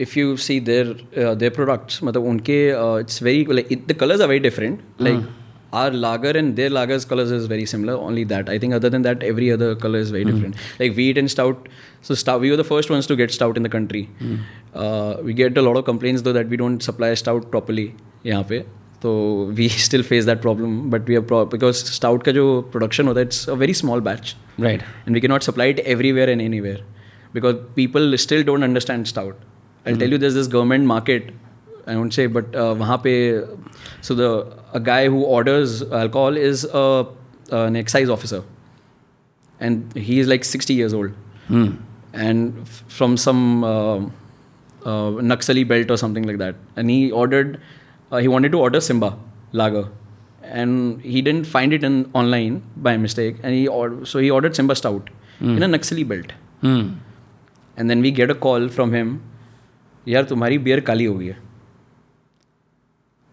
[0.00, 2.58] if you see their their products मतलब उनके
[3.00, 5.26] it's very like the colours are very different like
[5.74, 9.02] our lager and their lager colours is very similar only that I think other than
[9.02, 11.68] that every other colour is very different like we it and stout
[12.08, 14.06] so stout we are the first ones to get stout in the country
[15.24, 17.90] we get a lot of complaints though that we don't supply stout properly
[18.26, 18.64] यहाँ पे
[19.04, 19.10] तो
[19.60, 22.44] we still face that problem, but we are pro- because stout का जो
[22.76, 24.34] production होता है it's a very small batch
[24.66, 26.78] right and we cannot supply it everywhere and anywhere
[27.38, 29.42] because people still don't understand stout.
[29.86, 31.32] I'll tell you, there's this government market.
[31.92, 33.14] I won't say, but uh, वहाँ पे
[34.08, 34.28] so the
[34.78, 38.38] a guy who orders alcohol is a uh, an excise officer,
[39.60, 41.12] and he is like 60 years old,
[42.12, 47.60] and f- from some uh, uh, Naxali belt or something like that, and he ordered,
[48.11, 49.09] uh, he wanted to order Simba
[49.51, 49.85] lager,
[50.43, 54.55] and he didn't find it in online by mistake, and he or- so he ordered
[54.61, 55.09] Simba stout
[55.41, 56.81] in a Naxali belt, Hmm.
[57.77, 59.13] and then we get a call from him,
[60.07, 61.37] यार तुम्हारी beer काली हो गई है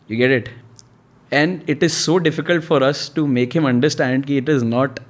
[0.09, 0.49] you get it
[1.39, 5.01] and it is so difficult for us to make him understand that it is not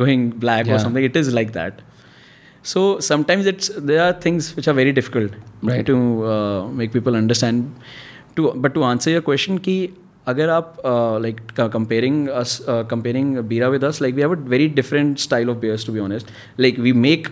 [0.00, 0.82] going black or Yeah.
[0.84, 1.80] something it is like that
[2.72, 5.38] so sometimes it's there are things which are very difficult
[5.70, 5.86] Right.
[5.92, 5.96] to
[6.32, 7.90] uh, make people understand
[8.36, 9.76] to but to answer your question ki
[10.26, 10.76] अगर आप
[11.22, 12.58] like comparing us
[12.90, 16.00] comparing Bira with us like we have a very different style of beers to be
[16.00, 16.30] honest
[16.60, 17.28] like we make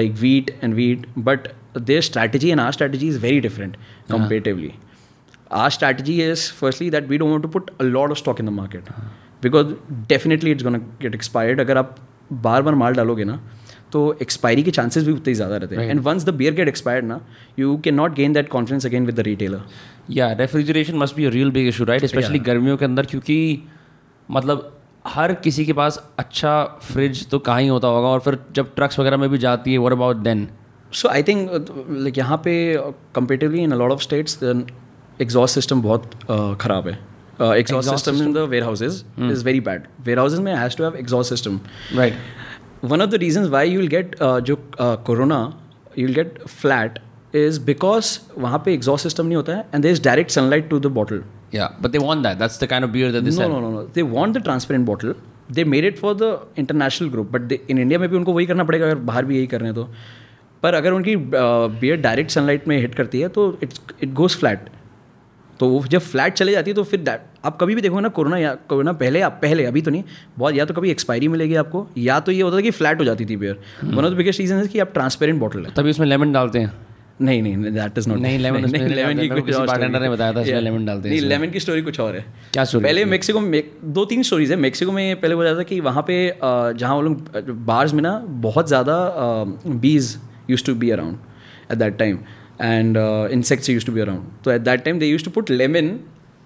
[0.00, 1.48] like wheat and wheat but
[1.88, 3.76] their strategy and our strategy is very different
[4.12, 4.70] comparatively
[5.50, 8.46] our strategy is firstly that we don't want to put a lot of stock in
[8.50, 8.88] the market
[9.42, 9.74] because
[10.14, 11.96] definitely it's going to get expired अगर आप
[12.46, 13.38] बार बार माल डालोगे ना
[13.91, 16.67] तो expiry के chances भी उतने ही ज़्यादा रहते हैं। And once the beer get
[16.67, 17.19] expired ना
[17.59, 19.61] you can not gain that confidence again with the retailer
[20.11, 23.37] या refrigeration must be real big issue right specially गर्मियों के अंदर क्योंकि
[24.29, 24.71] मतलब
[25.07, 28.99] हर किसी के पास अच्छा फ्रिज तो कहाँ ही होता होगा और फिर जब ट्रक्स
[28.99, 30.47] वगैरह में भी जाती है what about then
[30.93, 31.49] so I think
[31.89, 32.53] like यहाँ पे
[33.15, 36.97] comparatively in lot of states exhaust system बहुत uh, ख़राब है।
[37.59, 39.83] Exhaust system in the warehouses is very bad
[40.19, 41.59] warehouses में has to have exhaust system
[41.95, 42.13] right
[42.81, 44.55] one of the reasons why you will get uh, जो
[45.05, 45.39] Corona
[45.97, 46.99] you will get flat
[47.35, 50.79] is because वहाँ पे exhaust system नहीं होता है and there is direct sunlight to
[50.79, 51.23] the bottle
[51.55, 51.99] या but they
[52.35, 53.21] that's the of they
[53.93, 54.01] they
[54.33, 55.13] the transparent bottle
[55.51, 58.63] they made it for the international group but in India में भी उनको वही करना
[58.63, 59.87] पड़ेगा अगर बाहर भी यही कर रहे हैं तो।
[60.63, 64.69] पर अगर उनकी बियर डायरेक्ट सनलाइट में हिट करती है तो इट्स इट गोज फ्लैट
[65.59, 67.09] तो वो जब फ्लैट चले जाती है तो फिर
[67.45, 70.03] आप कभी भी देखोगे ना कोरोना या कोरोना पहले आप पहले अभी तो नहीं
[70.37, 73.05] बहुत या तो कभी एक्सपायरी मिलेगी आपको या तो ये होता था कि फ्लैट हो
[73.05, 75.89] जाती थी beer one of the biggest reason है कि आप ट्रांसपेरेंट बॉटल है। तभी
[75.89, 76.71] उसमें लेमन डालते हैं।
[77.21, 80.41] नहीं नहीं दैट इज़ नॉट नहीं, उसमें नहीं लेमन की कुछ story ने बताया था,
[80.41, 80.85] इसमें Yeah.
[80.87, 82.83] डालते हैं नहीं लेमन की स्टोरी कुछ और है। क्या story?
[82.83, 83.05] पहले?
[83.05, 86.95] मेक्सिको में दो तीन स्टोरीज है। मेक्सिको में पहले जाता था कि वहाँ पे जहाँ
[86.95, 88.17] वो लोग बार्स में ना
[88.47, 88.95] बहुत ज़्यादा
[89.67, 90.17] bees
[90.49, 91.17] use to be around
[91.71, 92.19] at that time
[92.60, 92.96] and
[93.32, 95.98] insects used to be around तो at that time they used to put lemon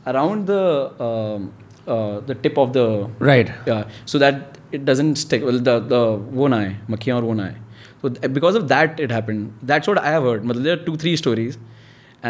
[0.07, 1.51] around the
[2.29, 6.01] the tip of the right yeah so that it doesn't stick well the the
[6.39, 7.57] वो ना आए मक्खियाँ और वो ना आए
[8.03, 10.85] so th- because of that it happened that's what I have heard मतलब there are
[10.89, 11.59] two three stories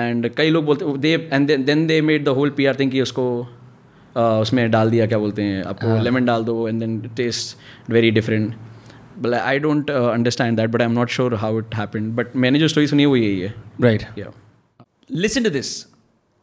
[0.02, 3.00] and कई लोग बोलते they and then then they made the whole PR thing कि
[3.02, 3.26] उसको
[4.16, 7.56] uh, उसमें डाल दिया क्या बोलते हैं आपको लेमन डाल दो and then it tastes
[7.96, 8.54] very different
[9.20, 12.58] but I don't uh, understand that but I'm not sure how it happened but मैंने
[12.58, 14.36] जो story सुनी है वो यही है right yeah
[15.10, 15.86] Listen to this.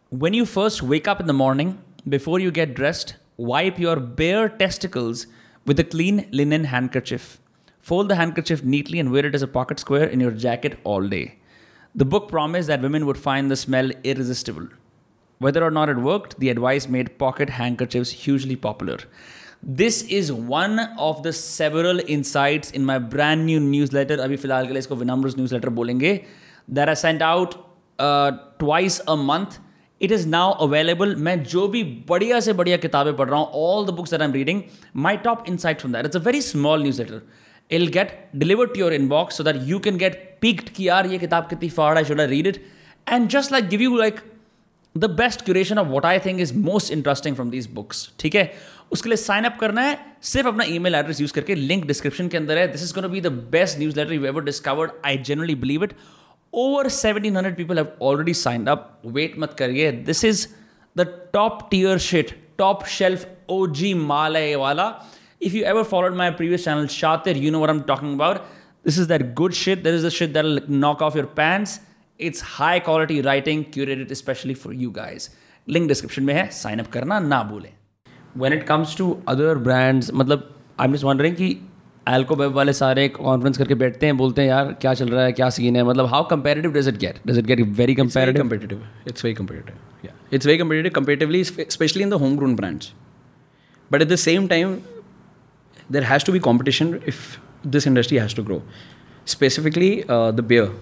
[0.09, 1.77] When you first wake up in the morning,
[2.09, 5.27] before you get dressed, wipe your bare testicles
[5.67, 7.39] with a clean linen handkerchief.
[7.79, 11.07] Fold the handkerchief neatly and wear it as a pocket square in your jacket all
[11.07, 11.37] day.
[11.93, 14.67] The book promised that women would find the smell irresistible.
[15.37, 18.97] Whether or not it worked, the advice made pocket handkerchiefs hugely popular.
[19.62, 24.16] This is one of the several insights in my brand new newsletter.
[24.20, 26.20] अभी फ़िलहाल के लिए इसको विनम्रस newsletter बोलेंगे
[26.74, 27.56] that I sent out
[27.98, 29.58] uh, twice a month.
[30.00, 31.14] It is now available.
[31.16, 34.32] मैं जो भी बढ़िया से बढ़िया किताबें पढ़ रहा हूँ all the books that I'm
[34.32, 36.06] reading, my top insight from that.
[36.06, 37.22] It's a very small newsletter.
[37.70, 41.18] It'll get delivered to your inbox so that you can get peaked कि यार ये
[41.18, 42.62] किताब कितनी फाड़ है should I read it
[43.06, 44.22] and just like give you like
[44.94, 48.52] the best curation of what I think is most interesting from these books ठीक है
[48.90, 52.28] उसके लिए साइन अप करना है। सिर्फ़ अपना ई मेल एड्रेस यूज़ करके लिंक डिस्क्रिप्शन
[52.28, 55.84] के अंदर है। This is be the best newsletter you ever discovered I generally believe
[55.84, 55.92] it
[56.52, 60.46] over seventeen hundred people have already sign up wait मत करिए। This is
[60.96, 64.92] the top tier shit top shelf O G माल है वाला
[65.42, 68.36] if you ever followed my previous channel Shaatir you know what I'm talking about
[68.84, 71.80] this is that good shit there is it that knock off your pants
[72.20, 75.28] it's high quality writing curated specially for you guys
[75.68, 77.72] link description में है। Sign up करना ना भूलें।
[78.36, 80.48] When it comes to other brands मतलब
[80.80, 81.56] I miss wondering कि
[82.08, 85.32] Alcobev वाले सारे conference करके बैठते हैं बोलते हैं यार क्या चल रहा है?
[85.32, 85.82] क्या सीन है?
[85.82, 89.74] मतलब how comparative does it get does it get very comparative competitive it's very competitive
[90.04, 92.92] या it's very competitive competitively specially in the home grown brands
[93.92, 94.76] but at the same time
[95.92, 97.16] there has to be competition if
[97.66, 98.62] this industry has to grow
[99.26, 100.76] specifically the beer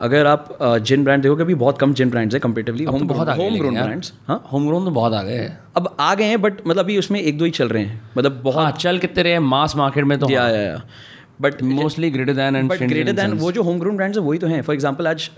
[0.00, 0.48] अगर आप
[0.82, 4.12] जिन brand देखोगे अभी बहुत कम जिन brands है comparatively home बहुत home grown brands
[4.28, 4.42] हाँ?
[4.52, 7.20] Home grown तो बहुत आ गए हैं। अब आ गए हैं बट मतलब अभी उसमें
[7.20, 10.18] एक दो ही चल रहे हैं। मतलब बहुत हाँ चल कितने रहे मास मार्केट में
[10.18, 10.82] तो या या या।
[11.40, 14.46] But mostly greater than and greater than वो जो होम ग्रोन ब्रांड्स है वही तो
[14.46, 15.30] हैं। फॉर एग्ज़ाम्पल आज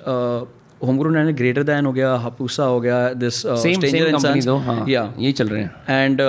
[0.85, 5.15] home grown brand greater than हो गया हपूसा हो गया दिस कंपनी दो हाँ या
[5.31, 6.21] चल रहे हैं। एंड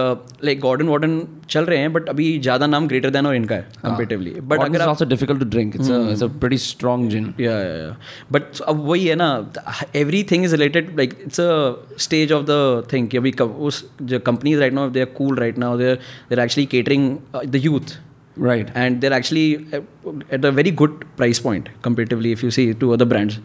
[0.43, 3.62] लाइक गॉर्डन वार्डन चल रहे हैं बट अभी ज़्यादा नाम ग्रेटर दैन और इनका है
[3.62, 5.75] comparatively but But it's also difficult to drink.
[5.75, 7.97] It's a it's a pretty या या
[8.31, 9.51] बट अब वही है ना
[10.23, 14.60] everything is related like it's a stage of the thing कि अभी उस जो companies
[14.60, 17.97] right now they are cool right now they are actually catering the youth
[18.45, 18.67] Right.
[18.75, 19.79] and they're actually uh,
[20.31, 23.39] at a very good price point comparatively if you see to other brands.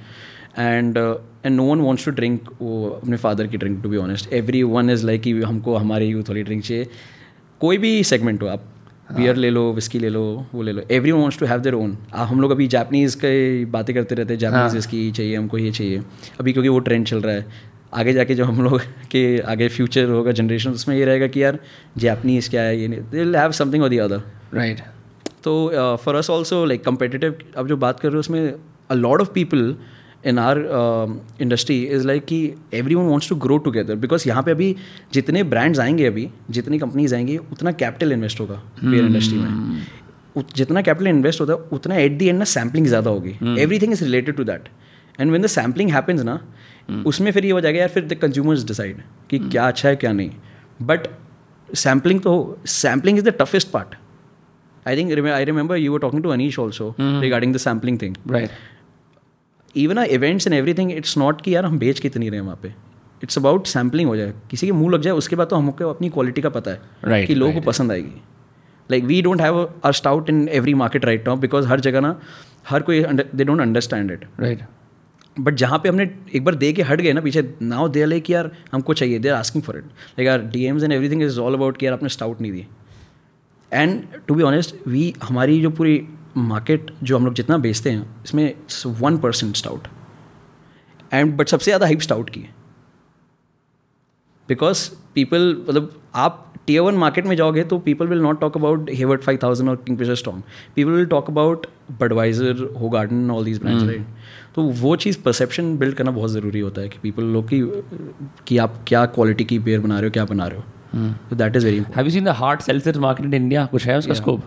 [0.52, 4.32] And and no one wants to drink वो अपने father की drink to be honest
[4.62, 6.86] everyone is like कि हमको हमारे youth वाली drink चाहिए।
[7.60, 8.64] कोई भी सेगमेंट हो आप
[9.16, 11.98] बियर ले लो विस्की ले लो वो ले लो। Every wants to have their own
[12.14, 16.02] हम लोग अभी जापनीज़ के बातें करते रहते हैं। जापनीज़ विस्की चाहिए हमको ये चाहिए।
[16.40, 17.46] अभी क्योंकि वो ट्रेंड चल रहा है।
[17.94, 21.58] आगे जाके जो हम लोग के आगे फ्यूचर होगा जनरेशन उसमें ये रहेगा कि यार
[21.98, 24.22] जापनीज़ क्या है ये नहीं दे हैव समथिंग और दी अदर
[24.54, 24.80] Right.
[25.44, 28.54] तो for us also like competitive अब जो बात कर रहे हो उसमें
[28.90, 29.76] a lot of people
[30.26, 30.58] in our
[31.40, 32.38] industry is like कि
[32.94, 34.74] everyone wants to grow together because यहाँ पे अभी
[35.12, 39.82] जितने ब्रांड्स आएँगे अभी जितनी कंपनीज़ आएँगी उतना कैपिटल इन्वेस्ट होगा बियर इंडस्ट्री में।
[40.56, 43.30] जितना कैपिटल इन्वेस्ट होता है उतना एट दी एंड ना सैम्पलिंग ज़्यादा होगी।
[43.78, 44.68] Everything is related to that
[45.20, 46.38] and when the sampling happens ना
[47.06, 50.12] उसमें फिर ये हो जाएगा यार फिर द कंज्यूमर्स डिसाइड कि क्या अच्छा है क्या
[50.12, 50.30] नहीं।
[50.82, 51.08] बट
[51.68, 53.94] सैम्पलिंग तो sampling is the toughest part
[54.88, 58.16] I think I remember you were talking to to also regarding the the thing thing.
[59.76, 59.98] Right.
[59.98, 62.58] Uh events events and everything, it's not कि यार हम बेच कितनी रहे हैं वहाँ
[62.62, 62.74] पे।
[63.22, 66.08] इट्स अबाउट सैम्पलिंग हो जाए। किसी के मुँह लग जाए उसके बाद तो हमको अपनी
[66.08, 67.64] क्वालिटी का पता है Right, कि लोगों right.
[67.64, 68.22] को पसंद आएगी।
[68.90, 72.20] Like we don't have a stout in every market right now because हर जगह ना
[72.68, 73.04] हर कोई
[73.34, 74.60] they don't understand it right
[75.40, 78.30] but जहाँ पे हमने एक बार दे के हट गए ना पीछे नाउ दे लाइक
[78.30, 81.40] यार हमको चाहिए they are asking for it like यार D Ms and everything is
[81.40, 82.66] all about कि यार आपने स्टाउट नहीं दी
[83.72, 88.06] and to be honest we हमारी जो पूरी मार्केट जो हम लोग जितना बेचते हैं
[88.24, 88.54] इसमें
[89.00, 89.88] one percent stout
[91.12, 92.54] and but सबसे ज़्यादा हाइप स्टाउट की है.
[94.48, 98.90] बिकॉज़ पीपल मतलब आप टीयर वन मार्केट में जाओगे तो people will not talk about
[98.94, 100.42] Haywards five thousand और Kingfisher strong
[100.74, 101.66] people will talk about
[102.00, 104.06] Budweiser Hoegaarden all these brands right
[104.54, 107.60] तो वो चीज़ परसेप्शन बिल्ड करना बहुत ज़रूरी होता है कि पीपल लोग की
[108.46, 111.12] कि आप क्या क्वालिटी की बेयर बना रहे हो क्या बना रहे हो.
[111.30, 113.66] तो that is very you seen the hard seltzer market in India?
[113.70, 114.42] कुछ है उसका scope?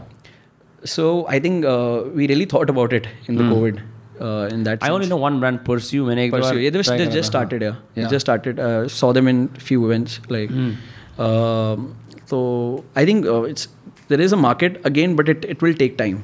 [0.86, 3.54] So I think uh, we really thought about it in the mm.
[3.54, 3.82] COVID.
[4.22, 6.06] Uh, in that, I only know one brand, Pursue.
[6.06, 6.60] Many Pursue.
[6.60, 7.62] Yeah, they, just started.
[7.62, 8.04] Yeah, yeah.
[8.04, 8.60] They just started.
[8.60, 10.22] Uh, saw them in few events.
[10.30, 10.78] Like, mm.
[11.20, 13.68] um, so I think uh, it's
[14.08, 16.24] there is a market again, but it it will take time.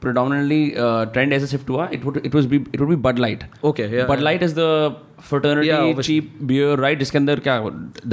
[0.00, 3.18] predominantly uh, trend ऐसे shift हुआ it would it was be it would be Bud
[3.24, 3.44] Light.
[3.70, 3.86] Okay.
[3.94, 4.08] Yeah.
[4.10, 4.66] Bud Light is the
[5.28, 6.06] fraternity Yeah, obviously.
[6.08, 7.54] cheap beer right जिसके अंदर क्या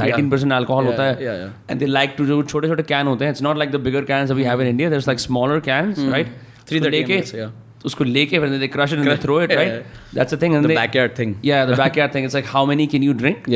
[0.02, 1.52] ढाई तीन percent alcohol Yeah, होता है yeah, yeah.
[1.73, 4.04] and they like to जो छोटे छोटे कैन होते हैं it's not like the bigger
[4.13, 6.32] cans that we have in India there's like smaller cans right
[6.65, 7.52] उसको 330 लेके mls, yeah.
[7.91, 10.02] उसको लेके फिर they crush it and they throw it Yeah, right yeah.
[10.19, 11.36] that's the thing and The they, backyard thing.
[11.52, 13.52] yeah the backyard thing it's like how many can you drink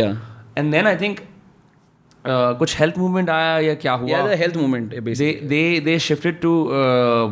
[2.27, 4.19] कुछ health movement आया या क्या हुआ?
[4.35, 4.95] Health movement
[5.49, 6.53] they they shifted to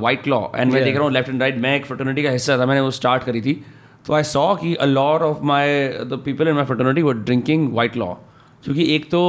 [0.00, 2.58] White Claw and मैं देख रहा हूँ left and right मैं एक फर्टर्निटी का हिस्सा
[2.58, 3.54] था मैंने वो स्टार्ट करी थी।
[4.06, 7.72] तो आई सॉ की a lot of my the people in my fraternity were drinking
[7.74, 8.12] White Claw
[8.64, 9.22] क्योंकि एक तो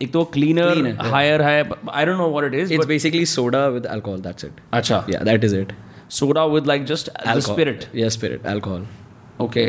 [0.00, 1.58] एक तो क्लीनर हायर है
[1.90, 5.04] I don't know what it is it's basically soda with alcohol that's it अच्छा.
[5.10, 5.72] That is it
[6.10, 8.86] soda with like just spirit या spirit alcohol
[9.40, 9.66] okay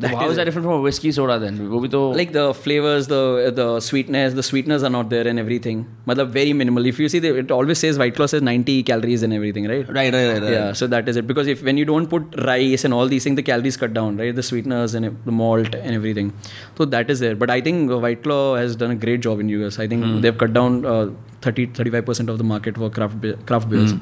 [0.00, 2.32] That how is is that different from a whiskey soda then वो भी तो Like
[2.32, 3.20] the flavors, the
[3.58, 5.78] the sweetness, the sweeteners are not there and everything.
[6.10, 6.88] Matlab very minimal.
[6.90, 9.88] If you see, the, it always says White Claw says 90 calories and everything, right?
[9.98, 10.52] right right right, right.
[10.56, 11.26] Yeah, so that is it.
[11.30, 14.18] Because if when you don't put rice and all these things, the calories cut down,
[14.24, 14.36] right?
[14.42, 16.30] The sweeteners and the malt and everything.
[16.76, 17.34] So that is there.
[17.46, 19.78] But I think uh, White Claw has done a great job in US.
[19.78, 21.08] I think they've cut down uh,
[21.40, 23.94] 30 35% of the market for craft be- craft beers.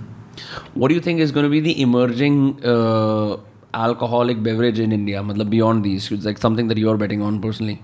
[0.75, 3.37] What do you think is going to be the emerging uh,
[3.75, 5.23] alcoholic beverage in India?
[5.23, 7.83] मतलब beyond these, it's like something that you're betting on personally,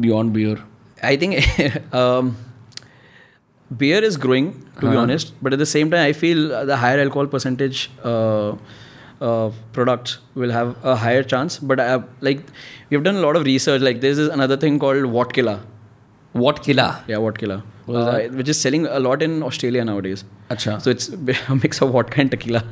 [0.00, 0.58] beyond beer.
[1.02, 2.36] I think um,
[3.76, 5.32] beer is growing, to be honest.
[5.42, 8.52] But at the same time, I feel uh, the higher alcohol percentage uh,
[9.20, 11.58] uh, products will have a higher chance.
[11.58, 12.42] But uh, like
[12.90, 13.80] we've done a lot of research.
[13.82, 15.60] Like there's this another thing called Vodkilla.
[16.32, 17.02] What killer?
[17.08, 20.24] Yeah, Vodkilla, What is uh, which is selling a lot in Australia nowadays.
[20.50, 22.62] अच्छा So it's a mix of vodka and tequila.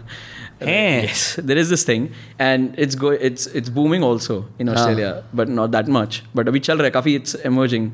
[0.62, 1.02] Hey.
[1.02, 5.48] Yes, there is this thing, and it's go it's it's booming also in Australia, but
[5.48, 6.22] not that much.
[6.34, 7.90] But अभी चल रहा है काफी it's emerging.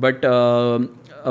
[0.00, 0.24] But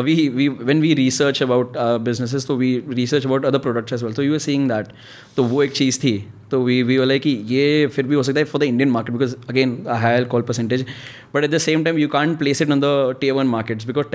[0.04, 4.04] we we when we research about uh, businesses तो we research about other products as
[4.04, 4.90] well so you were seeing that
[5.36, 6.14] तो वो एक चीज़ थी
[6.52, 8.92] तो we we were like कि ये फिर भी हो सकता है for the Indian
[8.96, 10.86] market because again a high alcohol percentage
[11.34, 14.06] but at the same time you can't place it on the tier one markets because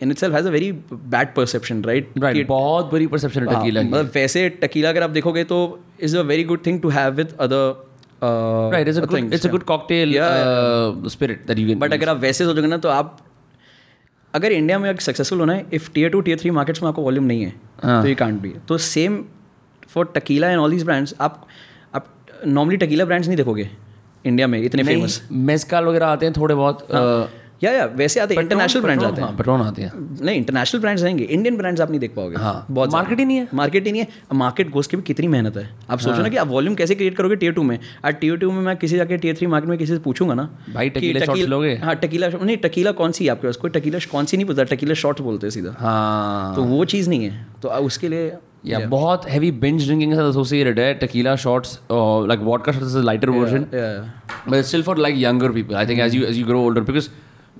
[0.00, 0.72] in itself has a very
[1.14, 2.18] bad perception right?
[2.18, 5.58] Right बहुत बुरी perception है हाँ, tequila की। मतलब वैसे tequila अगर आप देखोगे तो
[6.00, 9.50] is a very good thing to have with other right it's a good it's a
[9.50, 10.14] good cocktail
[11.10, 13.18] spirit that you can but अगर आप वैसे सोचोगे ना तो आप
[14.34, 17.24] अगर इंडिया में सक्सेसफुल होना है if tier two tier three markets में आपको वॉल्यूम
[17.24, 19.22] नहीं है हाँ। तो ये कांट बी तो same
[19.88, 21.46] for tequila and all these brands आप
[21.94, 22.06] आप
[22.46, 23.68] नॉर्मली टकीला ब्रांड्स नहीं देखोगे
[24.24, 26.86] इंडिया में इतने फ़ेमस मेजकाल वगैरह आते हैं थोड़े बहुत
[27.64, 29.92] या या वैसे आते हैं इंटरनेशनल ब्रांड्स आते हैं। पेट्रोन आते हैं।
[30.24, 33.36] नहीं इंटरनेशनल ब्रांड्स आएँगे इंडियन ब्रांड्स आप नहीं देख पाओगे। हाँ। बहुत Market ही नहीं
[33.36, 36.28] है। मार्केट ही नहीं है। मार्केट घोष की भी कितनी मेहनत है। आप सोचो ना
[36.28, 38.96] कि आप वॉल्यूम कैसे क्रिएट करोगे टीयर टू में। आज टीयर टू में मैं किसी
[38.96, 41.74] जाके टीयर थ्री मार्केट में किसी से पूछूँगा ना भाई, tequila लोगे?
[41.74, 43.56] हाँ टकीला नहीं टकीला कौन सी आपके पास?
[43.56, 47.08] कोई टकीला कौन सी नहीं पता टकीला शॉट बोलते हैं सीधा। हाँ। तो वो चीज़
[47.08, 48.32] नहीं है। तो उसके लिए
[48.66, 52.98] या बहुत हैवी बिंज ड्रिंकिंग के साथ एसोसिएटेड है tequila shots like vodka shots is
[52.98, 56.40] lighter version yeah, but it's still for like younger people i think as you as
[56.40, 56.64] you grow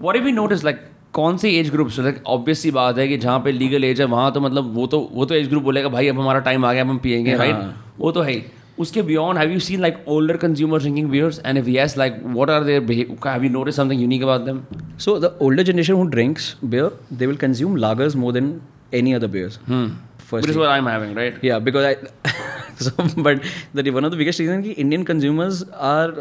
[0.03, 0.81] what if you notice like
[1.13, 4.07] कौन सी age group से like obviously बात है कि जहाँ पे legal age है
[4.07, 6.73] वहाँ तो मतलब वो तो वो तो एज ग्रुप बोलेगा भाई अब हमारा टाइम आ
[6.73, 7.67] गया अब हम पियेंगे राइट yeah.
[7.67, 8.01] right?
[8.01, 8.43] वो तो है ही।
[8.79, 12.51] उसके beyond have you seen like older consumer drinking beers and if yes like what
[12.51, 12.83] are there
[13.27, 14.63] have you notice something unique about them
[14.99, 18.61] so the older generation who drinks beer they will consume lagers more than
[18.95, 19.61] any other beers
[24.15, 26.15] biggest reason की Indian consumers are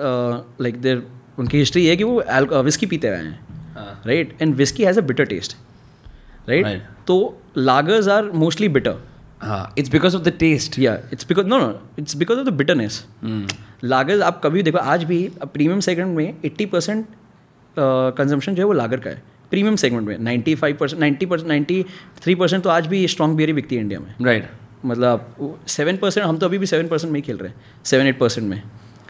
[0.61, 1.07] like there
[1.39, 2.23] उनकी history है कि वो
[2.63, 3.39] whisky पीते रहे हैं।
[4.07, 5.55] Right and whisky has a bitter taste
[6.49, 9.07] right तो lagers are mostly bitter
[9.41, 10.77] हाँ it's because of the taste.
[10.79, 11.67] या it's because no no
[11.99, 13.03] it's because of the bitterness
[13.83, 17.05] lagers आप कभी देखो आज भी प्रीमियम सेगमेंट में एट्टी परसेंट
[17.77, 21.47] कंजम्पशन जो है वो लागर का है। प्रीमियम सेगमेंट में ninety five percent ninety percent
[21.49, 21.83] ninety
[22.21, 24.49] three percent तो आज भी स्ट्रॉन्ग बियर ही बिकती है इंडिया में। Right.
[24.85, 28.07] मतलब सेवन परसेंट हम तो अभी भी सेवन परसेंट में ही खेल रहे हैं। सेवन
[28.07, 28.61] एट परसेंट में।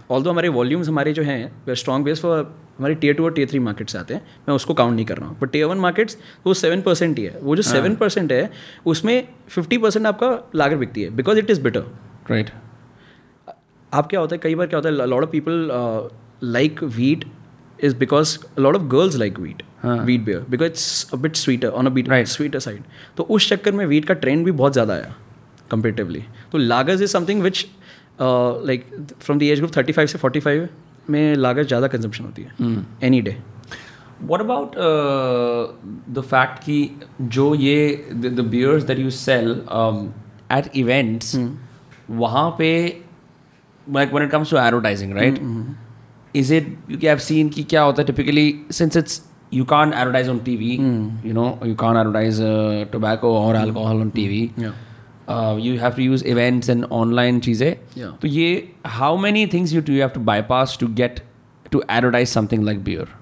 [0.09, 2.39] ऑल हमारे वॉल्यूम्स हमारे जो हैं वे स्ट्रॉन्ग बेस फॉर
[2.77, 5.29] हमारे टीयर टू और टीयर थ्री मार्केट्स आते हैं। मैं उसको काउंट नहीं कर रहा
[5.29, 8.49] हूँ। बट टीयर वन मार्केट्स वो सेवन परसेंट ही है। वो जो सेवन परसेंट है
[8.85, 11.83] उसमें फिफ्टी परसेंट आपका लागर बिकती है। Because it is bitter
[12.31, 12.49] right
[13.91, 15.69] आप क्या होता है कई बार क्या होता है lot of people
[16.43, 17.25] like wheat
[17.79, 21.85] is because lot of girls like wheat wheat beer because it's a bit sweeter on
[21.85, 22.27] a bit Right.
[22.27, 22.83] Sweeter side
[23.17, 25.15] तो उस चक्कर में वीट का ट्रेंड भी बहुत ज़्यादा आया
[25.71, 27.65] कंपेरेटिवली तो lagers is something which
[28.21, 28.85] like
[29.19, 30.67] from the age group thirty five से फोर्टी फाइव
[31.09, 32.75] में लागत ज़्यादा कंजम्पशन होती है.
[33.03, 33.35] Any day
[34.23, 34.75] what about
[36.13, 36.79] the fact कि
[37.21, 39.51] जो ये there's that you sell
[40.51, 41.35] at events
[42.09, 42.71] वहाँ पे
[43.87, 45.39] like one it comes to advertising right
[46.35, 49.21] is it you have seen की क्या होता है typically since it's
[49.53, 50.73] you can't advertise on T V
[51.27, 52.39] you know you can't advertise
[52.91, 54.71] tobacco और alcohol on T V
[55.29, 57.73] you have to use events and online चीज़ें
[58.21, 58.49] तो ये
[58.97, 61.19] how many things you you have to bypass to get
[61.71, 63.17] to advertise something like beer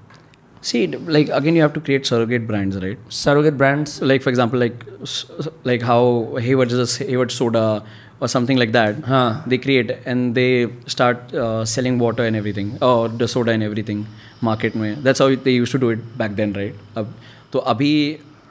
[0.63, 4.59] see like again you have to create surrogate brands right surrogate brands like for example
[4.59, 4.83] like
[5.67, 7.63] like how Hayward जज Hayward soda
[8.21, 10.47] और something like that हाँ they create and they
[10.87, 11.17] start
[11.69, 14.05] selling water and everything और the soda and everything
[14.43, 15.03] market में.
[15.03, 17.13] That's how they use to do it back then right अब
[17.53, 17.93] तो अभी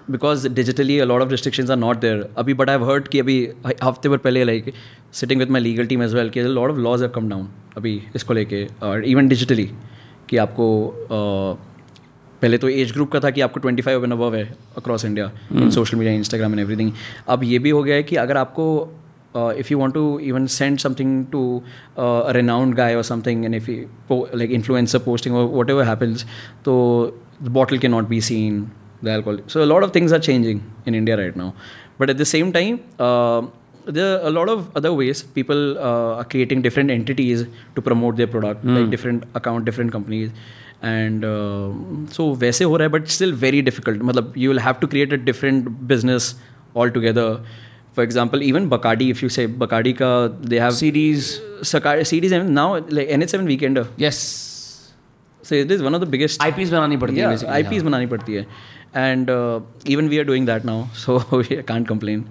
[0.09, 2.25] because digitally a lot of restrictions are not there.
[2.39, 4.73] अभी but I've heard कि अभी हफ़्ते भर पहले like
[5.13, 7.47] sitting with my legal team as well कि a lot of laws have come down
[7.77, 9.67] अभी इसको लेके और even digitally
[10.31, 10.69] कि आपको
[12.43, 14.45] पहले तो एज ग्रुप का था कि आपको 25 फाइव एंड अबव है
[14.77, 16.93] across India in social media Instagram and everything
[17.29, 18.67] अब ये भी हो गया है कि अगर आपको
[19.37, 21.63] if you want to even send something to
[22.37, 23.71] renowned guy और something and if
[24.37, 26.27] like influencer posting और वट एवर हैपन्स
[26.65, 26.75] तो
[27.41, 28.71] the bottle cannot be seen.
[29.02, 31.54] the alcohol so a lot of things are changing in india right now
[31.98, 33.42] but at the same time uh,
[33.86, 37.46] there are a lot of other ways people uh, are creating different entities
[37.76, 40.30] to promote their product like different account different companies
[40.82, 41.70] and uh,
[42.16, 45.14] so वैसे हो रहा है but still very difficult मतलब you will have to create
[45.14, 46.36] a different business
[46.76, 47.28] altogether
[47.94, 50.10] for example even Bacardi if you say Bacardi ka
[50.54, 51.34] they have CDs
[51.74, 54.45] Sakari CDs and now like NH7 Weekender yes
[55.49, 58.47] so it is of biggest I Ps बनानी पड़ती है I Ps बनानी पड़ती है
[58.97, 59.31] and
[59.89, 62.25] even we are doing that now so we can't complain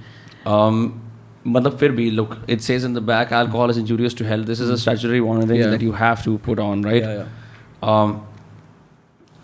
[1.47, 4.61] मतलब फिर भी look it says in the back alcohol is injurious to health this
[4.61, 7.03] is a statutory one of that you have to put on right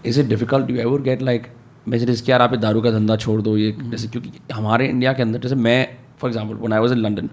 [0.05, 1.47] is it difficult you ever get like
[1.87, 5.21] मैं जैसे यार आप दारू का धंधा छोड़ दो ये जैसे क्योंकि हमारे इंडिया के
[5.21, 5.79] अंदर जैसे मैं
[6.21, 7.29] for example one I was in London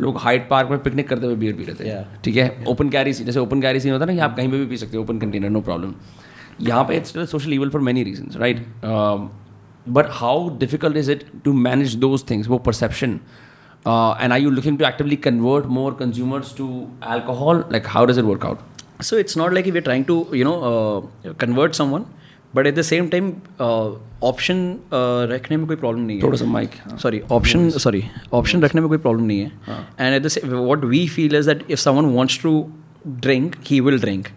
[0.00, 2.64] लोग हाइट पार्क में पिकनिक करते हुए बियर पी रहे थे। ठीक है?
[2.68, 4.66] ओपन कैरी सीन जैसे ओपन कैरी सीन होता है ना यहाँ आप कहीं पर भी
[4.66, 5.94] पी सकते हो ओपन कंटेनर नो प्रॉब्लम
[6.60, 8.64] यहाँ पे it's social evil for many reason right
[9.86, 13.20] but how difficult is it to manage those things वो perception
[13.86, 16.66] and I you looking to actively convert more consumers to
[17.12, 20.26] alcohol like how does it work out so it's not like we are trying to
[20.34, 22.04] you know convert someone
[22.54, 23.32] but at the same time
[24.24, 24.58] option
[25.32, 26.70] रखने में कोई problem नहीं है। Mic
[27.02, 28.02] sorry option sorry
[28.34, 29.50] option रखने में कोई problem नहीं है।
[30.00, 32.52] And at the what we feel is that if someone wants to
[33.08, 34.28] drink he will drink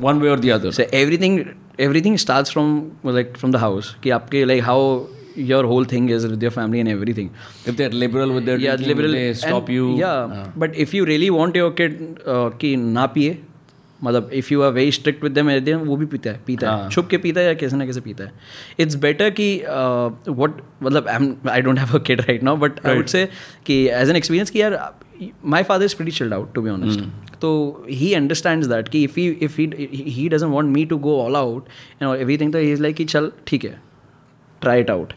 [0.00, 1.40] one way और the other everything
[1.80, 5.06] everything start from like from the house कि आपके like how
[5.38, 7.28] your whole thing is with your family and everything
[7.68, 8.48] if they're liberal with
[10.58, 13.38] but if you really want your कि ना पिए
[14.04, 16.88] मतलब if you are very strict with them at वो भी पीता है पीता है।
[16.90, 18.32] छुप के पीता है या कैसे ना कैसे पीता है।
[18.78, 19.48] इट्स बेटर कि
[20.30, 21.08] वट मतलब
[21.48, 23.28] I don't have a kid right now but I would say
[23.66, 24.78] कि एज एन एक्सपीरियंस कि यार
[25.44, 27.00] my father is pretty chilled out to be honest
[27.40, 27.50] तो
[27.90, 31.68] ही अंडरस्टैंड दैट कि if he if he doesn't want me to go all out
[32.02, 33.78] and everything तो he is like कि चल ठीक है
[34.62, 35.12] try it out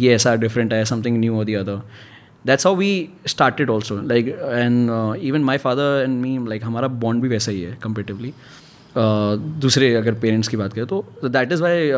[0.00, 1.80] ये ऐसा different है समथिंग न्यू और the other
[2.46, 2.92] that's how we
[3.26, 4.90] started also like and
[5.22, 8.32] even my father and me like हमारा बॉन्ड भी वैसा ही है कंपेटिवली
[9.62, 11.88] दूसरे अगर पेरेंट्स की बात करें तो that is why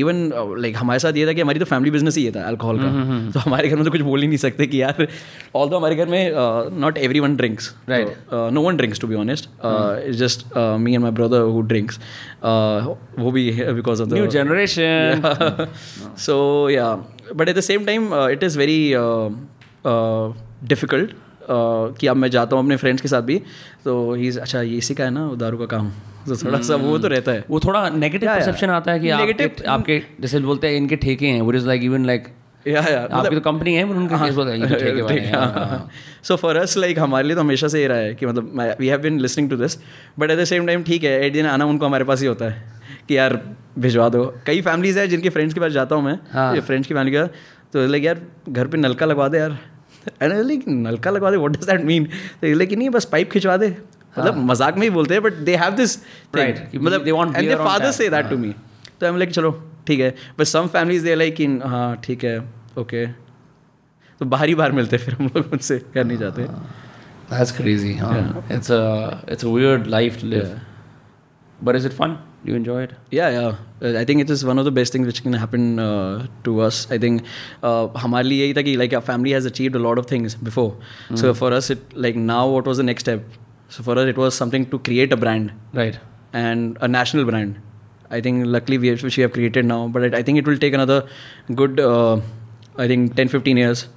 [0.00, 0.18] even
[0.60, 3.30] like हमारे साथ ये था कि हमारी तो फैमिली बिज़नेस ही ये था अल्कोहल का.
[3.32, 5.06] तो हमारे घर में तो कुछ बोल ही नहीं सकते कि यार
[5.56, 6.32] ऑल तो हमारे घर में
[6.80, 11.10] not everyone drinks right no one drinks to be honest is just me and my
[11.12, 12.00] brother who drinks
[13.18, 15.66] वो भी because of the generation
[16.18, 16.38] so
[16.70, 16.94] yeah
[17.34, 19.55] but at the same time it is it
[19.86, 20.34] uh,
[21.46, 23.38] uh, कि अब मैं जाता हूँ अपने friends के साथ भी
[23.84, 25.90] तो ही अच्छा ये इसी का है ना दारू का काम।
[26.28, 28.28] तो थोड़ा सा वो तो रहता है। वो थोड़ा नेगेटिव.
[28.28, 31.82] परसेप्शन आता है कि आपके आपके जैसे बोलते हैं इनके ठेके हैं वो इज़ लाइक
[31.82, 32.26] इवन लाइक
[32.68, 35.88] आपकी तो कंपनी है उनके हैं। हैं। हाँ,
[36.22, 38.88] सो फॉर अस लाइक हमारे लिए तो हमेशा से ये रहा है कि मतलब we
[38.88, 39.78] have been listening to this
[40.18, 42.44] but at the same time ठीक है एट दिन आना उनको हमारे पास ही होता
[42.44, 43.40] है कि यार
[43.78, 46.94] भिजवा दो। कई फैमिलीज़ है जिनके फ्रेंड्स के पास जाता हूँ मैं हाँ। फ्रेंड्स की
[46.94, 47.26] फैमिली का
[47.72, 49.58] तो लाइक यार घर पे नलका लगवा दे यार।
[50.22, 52.08] एंड लाइक नलका लगवा दे what does that mean
[52.44, 53.76] like नहीं बस पाइप खिंचवा दे
[54.18, 55.98] मतलब मज़ाक में ही बोलते हैं बट दे हैव दिस
[56.34, 58.54] मतलब they want and they on father से दैट टू मी
[59.00, 59.52] तो हम लाइक चलो
[59.86, 62.38] ठीक है but some families they like in हाँ ठीक है
[62.78, 63.06] ओके
[64.20, 66.48] तो बाहर ही बाहर मिलते फिर हम लोग उनसे कर नहीं जाते
[67.28, 67.94] That's crazy.
[67.94, 68.40] Huh?
[68.48, 70.60] It's a it's a weird life to live.
[71.58, 72.18] But is it fun?
[72.45, 72.93] Do you enjoy it?
[73.11, 73.55] Yeah, yeah.
[73.87, 76.59] Uh, I think it is one of the best things which can happen uh, to
[76.67, 76.79] us.
[76.91, 77.23] I think
[77.63, 80.35] uh, हमारे लिए यही था कि like our family has achieved a lot of things
[80.49, 80.75] before.
[81.23, 83.23] So for us, it like now what was the next step?
[83.69, 85.51] So for us, it was something to create a brand
[85.81, 85.99] Right.
[86.33, 87.59] and a national brand.
[88.09, 90.45] I think luckily we have, which we have created now, but it, I think it
[90.51, 90.97] will take another
[91.55, 92.19] good, uh,
[92.77, 93.87] I think 10, 15 years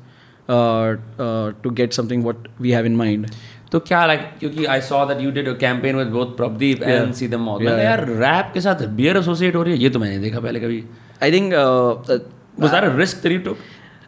[0.48, 3.34] uh, uh, to get something what we have in mind.
[3.71, 7.13] तो क्या like क्योंकि I saw that you did a campaign with both Pradeep and
[7.13, 9.79] सी दम all यार rap के साथ beer associate हो रही है?
[9.79, 10.83] ये तो मैंने देखा पहले कभी.
[11.23, 13.57] I think was that a risk that you took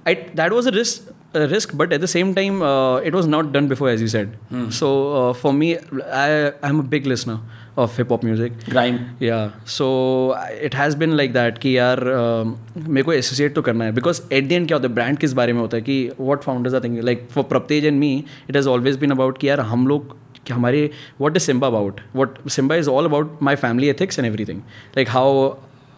[0.07, 2.59] I that was a risk risk but at the same time
[3.05, 4.31] it was not done before as you said
[4.79, 6.31] so for me I
[6.69, 7.39] am a big listener
[7.77, 9.87] of hip hop music grime Yeah, so
[10.51, 12.55] it it has been like that कि यार um,
[12.87, 15.33] मेरे को associate तो करना है। Because at the end क्या होता है ब्रांड किस
[15.33, 18.13] बारे में होता है कि what founders are thing like for प्रप्तेज and me
[18.49, 20.15] it has always been about कि यार हम लोग
[20.45, 20.89] कि हमारे
[21.21, 24.59] what is Simba about what Simba is all about my family ethics and everything
[24.97, 25.49] like how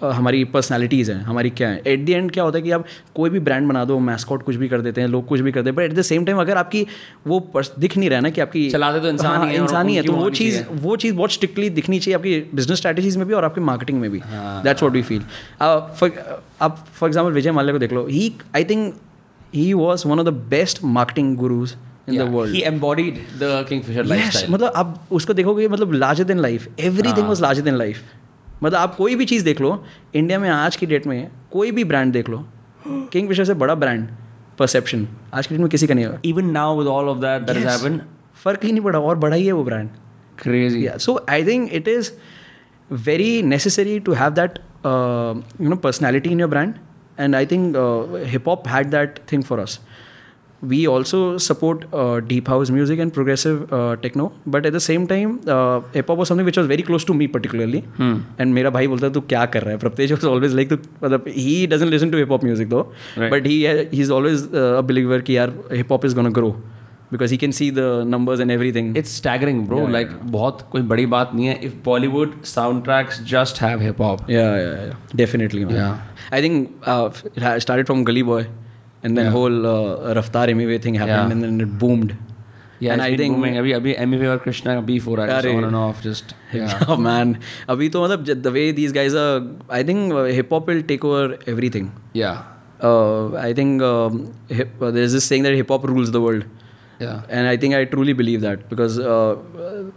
[0.03, 2.85] हमारी पर्सनैलिटीज़ हैं हमारी क्या है। एट द एंड क्या होता है कि आप
[3.15, 5.61] कोई भी ब्रांड बना दो मैस्कॉट कुछ भी कर देते हैं लोग कुछ भी कर
[5.61, 6.85] देते हैं but at the same time अगर आपकी
[7.27, 10.03] वो दिख नहीं रहा है ना कि आपकी चलाते तो इंसान ही इंसान ही है
[10.03, 13.45] तो वो चीज़ वो चीज़ बहुत स्ट्रिक्टली दिखनी चाहिए आपकी बिज़नेस स्ट्रैटेजीज में भी और
[13.45, 15.21] आपकी मार्केटिंग में भी। दैट्स व्हाट वी फील
[15.61, 18.93] आप फॉर एग्ज़ाम्पल विजय माल्या को देख लो। He I think
[19.55, 21.75] he was one of the best marketing gurus
[22.09, 26.39] in the world he embodied the Kingfisher lifestyle मतलब आप उसको देखोगे मतलब larger than
[26.39, 28.01] life everything was larger than life
[28.63, 29.85] मतलब आप कोई भी चीज़ देख लो
[30.15, 32.45] इंडिया में आज की डेट में कोई भी ब्रांड देख लो
[32.87, 34.07] किंग फिशर से बड़ा ब्रांड
[34.59, 37.41] परसेप्शन आज की डेट में किसी का नहीं होगा। Even now with all of that
[37.41, 38.01] that has happened
[38.43, 39.89] फ़र्क ही नहीं पड़ा और बड़ा ही है वो brand
[40.39, 40.87] crazy
[41.45, 42.11] think it is
[42.91, 44.59] very necessary to have that
[44.91, 46.79] uh, you know personality in your brand
[47.17, 49.79] and i think uh, hip hop had that thing for us.
[50.70, 55.04] we also support uh, deep house music and progressive uh, techno but at the same
[55.12, 58.70] time uh, hip hop was something which was very close to me particularly and मेरा
[58.76, 61.54] भाई बोलता है तू क्या कर रहा है प्रत्येश was always like तो मतलब he
[61.74, 62.82] doesn't listen to hip hop music though
[63.22, 63.30] Right.
[63.36, 63.58] but he
[63.92, 66.50] he's always uh, a believer कि यार hip hop is gonna grow
[67.12, 71.06] because he can see the numbers and everything it's staggering bro like बहुत कोई बड़ी
[71.14, 72.34] बात नहीं है if Bollywood
[72.90, 75.16] soundtracks just have hip hop Yeah, yeah, yeah.
[75.22, 75.78] Definitely, man.
[75.82, 76.36] Yeah.
[76.38, 77.08] I think uh,
[79.02, 79.30] it ha- started from Gully Boy, and then Yeah.
[79.30, 81.32] whole uh, Raftar Emiwe thing happened, Yeah.
[81.32, 82.16] and then it boomed.
[82.80, 83.56] Yeah, and it's I been think booming.
[83.58, 86.34] अभी अभी Amy और कृष्णा का beef हो रहा है अरे। on and off just
[86.52, 86.84] yeah.
[86.88, 87.34] oh man
[87.68, 91.04] अभी तो मतलब the way these guys are I think uh, hip hop will take
[91.04, 92.42] over everything yeah
[92.82, 96.44] uh, I think um, hip, uh, there's this saying that hip hop rules the world
[97.00, 99.36] yeah and I think I truly believe that because uh,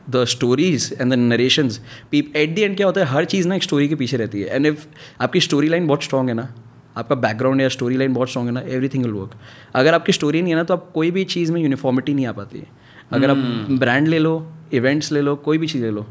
[0.07, 3.55] the stories and the narrations peop- at the end क्या होता है हर चीज़ ना
[3.55, 4.87] एक story के पीछे रहती है and if
[5.21, 6.53] आपकी स्टोरी लाइन बहुत स्ट्रॉग है ना
[6.96, 9.30] आपका बैकग्राउंड या स्टोरी लाइन बहुत स्ट्रॉग है ना एवरीथिंग विल वर्क
[9.74, 12.32] अगर आपकी स्टोरी नहीं है ना तो आप कोई भी चीज़ में यूनिफॉर्मिटी नहीं आ
[12.32, 12.66] पाती। है
[13.12, 13.36] अगर आप
[13.70, 16.06] ब्रांड ले लो इवेंट्स ले लो कोई भी चीज़ ले लो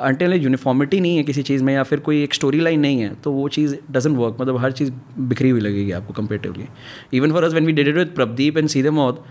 [0.00, 3.14] अंटिल यूनिफॉर्मिटी नहीं है किसी चीज़ में या फिर कोई एक स्टोरी लाइन नहीं है
[3.14, 6.64] तो वो चीज़ डजेंट वर्क मतलब हर चीज़ बिखरी हुई लगेगी आपको comparatively
[7.12, 9.24] even for us when we did it with Pradeep and Seedhe Maut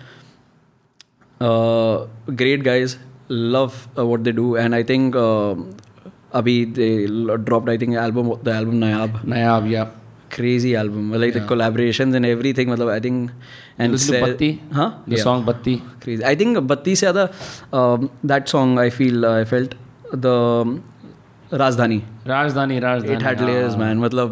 [2.30, 3.14] great guys guys
[3.54, 5.54] love uh, what they do and i think uh,
[6.39, 10.03] abhi they l- dropped i think album the
[10.36, 11.36] crazy album like yeah.
[11.40, 13.18] the collaborations and everything matlab i think
[13.78, 15.26] and listen to Batti huh the Yeah.
[15.28, 15.76] song Batti
[16.06, 17.26] crazy i think batti se zyada
[17.80, 19.74] um, that song i feel uh, i felt
[20.28, 20.74] the um,
[21.62, 24.32] rajdhani राजधानी राजधानी it had layers man matlab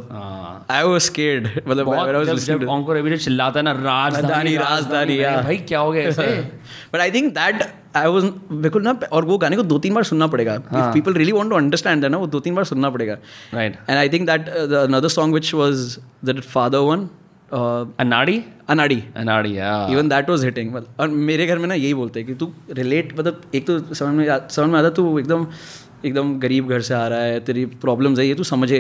[0.72, 1.46] i was scared.
[1.68, 5.44] matlab when I बहुत was जब listening जब अभी चिल्लाता है ना राजधानी राजधानी, yeah.
[5.44, 6.26] भाई क्या हो गया ऐसे?
[6.94, 7.64] But I think that
[7.96, 11.14] I was बिल्कुल ना और वो गाने को दो तीन बार सुनना पड़ेगा। If people
[11.14, 13.18] really want to understand ना वो दो तीन बार सुनना पड़ेगा।
[13.54, 17.08] Right and I think that another song which was that father one
[18.00, 19.52] अनाड़ी अनाड़ी Anaadi
[19.94, 23.14] even that was hitting और मेरे घर में ना यही बोलते हैं कि तू रिलेट
[23.20, 25.48] मतलब एक तो समझ में समझ में आता तू एकदम
[26.06, 28.80] एकदम गरीब घर से आ रहा है तेरी प्रॉब्लम्स है ये तू समझे।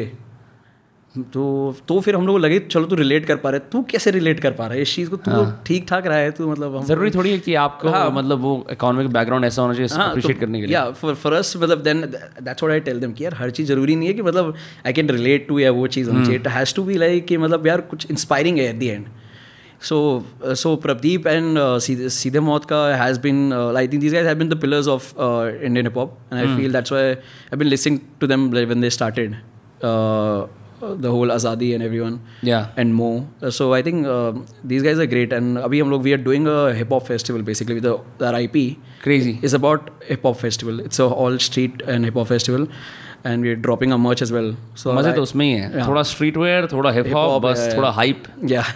[1.15, 4.11] तो तो फिर हम लोग लगे चलो तू रिलेट कर पा रहा है। तू कैसे
[4.11, 4.81] रिलेट कर पा रहा है?
[4.81, 6.29] इस चीज़ को तू ठीक ठाक रहा है?
[6.31, 9.73] तू मतलब हम ज़रूरी थोड़ी है कि आपको हाँ, मतलब वो इकोनॉमिक बैकग्राउंड ऐसा होना
[9.73, 12.99] चाहिए अप्रिशिएट करने के लिए। या फॉर फॉर अस मतलब then that's what I tell
[12.99, 14.55] them कि यार हर चीज़ ज़रूरी नहीं है कि मतलब
[14.85, 17.37] आई कैन रिलेट टू या वो चीज़ होनी चाहिए। It has to be like कि
[17.37, 19.05] मतलब यार कुछ इंस्पायरिंग है at the end
[19.81, 19.99] so
[20.63, 24.59] so Pradeep and Seedhe Maut का has been I think these guys have been the
[24.61, 28.49] pillars of Indian hip hop and I feel that's why I been listening to them
[28.51, 29.35] when they started
[30.83, 33.17] the whole Azadi and everyone yeah and more.
[33.43, 34.31] Uh, So I think uh,
[34.73, 35.33] these guys are great.
[35.39, 38.41] And अभी हम लोग we are doing a hip hop festival basically with the our
[38.41, 38.65] IP
[39.03, 40.81] crazy is about hip hop festival.
[40.89, 42.65] It's a all street and hip hop festival,
[43.31, 44.49] and we're dropping a merch as well.
[44.83, 47.63] So मज़े I- तो उसमें ही है थोड़ा street wear थोड़ा hip hop Hip-hop, बस
[47.67, 48.23] yeah, थोड़ा hype
[48.53, 48.71] yeah.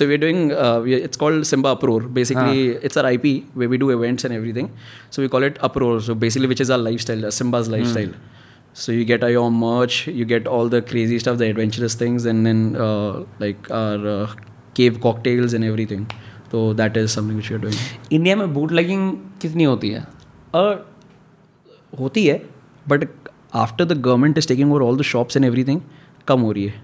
[0.00, 0.40] so we're doing.
[0.64, 2.00] Uh, we it's called Simba Uproar.
[2.20, 4.70] Basically, it's our IP where we do events and everything.
[5.16, 5.94] So we call it Uproar.
[6.08, 8.16] So basically, which is our lifestyle, uh, Simba's lifestyle.
[8.76, 12.26] So you get uh, your merch, you get all the crazy stuff, the adventurous things,
[12.26, 14.34] and then uh, like our uh,
[14.74, 16.02] cave cocktails and everything.
[16.50, 17.78] So that is something which we are doing.
[18.12, 19.12] India में bootlegging
[19.42, 20.04] कितनी होती है
[20.54, 20.76] Uh,
[22.00, 22.36] होती है
[22.88, 23.08] but
[23.54, 25.80] after the government is taking over all the shops and everything
[26.28, 26.82] कम हो रही है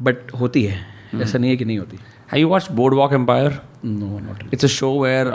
[0.00, 0.78] but होती है
[1.22, 1.96] ऐसा नहीं है कि नहीं होती
[2.32, 5.28] have you watch Boardwalk Empire no not it's a show where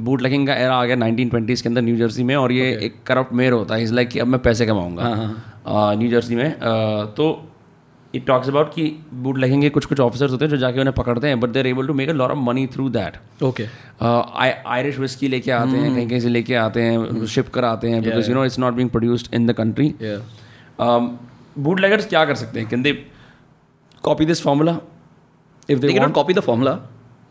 [0.22, 2.84] bootlegging का एरा आ गया 1920s के अंदर न्यू जर्सी में और ये okay.
[2.84, 5.04] एक करप्ट मेयर होता है। इज़ लाइक कि अब मैं पैसे कमाऊँगा।
[5.94, 7.48] न्यू जर्सी में। uh, तो
[8.14, 11.26] इट टॉक्स अबाउट कि बूट लगेंगे कुछ कुछ ऑफिसर्स होते हैं जो जाके उन्हें पकड़ते
[11.26, 13.66] हैं but they're able to make a lot of money through that okay
[14.68, 18.28] Irish whiskey लेके आते हैं कहीं कहीं से लेके आते हैं शिप कराते हैं because
[18.28, 19.94] you know it's not being produced in the country
[21.80, 22.68] bootleggers क्या कर सकते हैं?
[22.68, 22.92] Can they
[24.02, 24.78] copy this formula
[25.70, 26.78] if they can copy the formula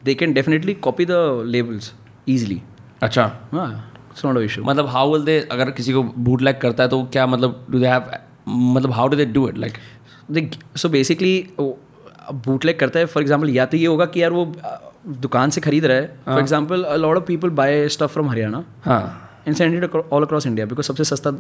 [0.04, 1.94] they can definitely copy the labels
[2.34, 2.62] easily
[3.02, 3.70] अच्छा। हाँ
[4.12, 6.90] इट्स नॉट अ इशू मतलब how will they अगर किसी को बूट लैग करता है
[6.90, 8.12] तो क्या मतलब डू दे हैव
[8.48, 13.66] मतलब how do they do it like so basically bootleg करता है फॉर एग्ज़ाम्पल या
[13.66, 14.46] तो ये होगा कि यार वो
[15.22, 19.28] दुकान से खरीद रहा है। For example lot of people buy stuff from Haryana हाँ।
[19.48, 21.32] And send it all across India because सबसे सस्ता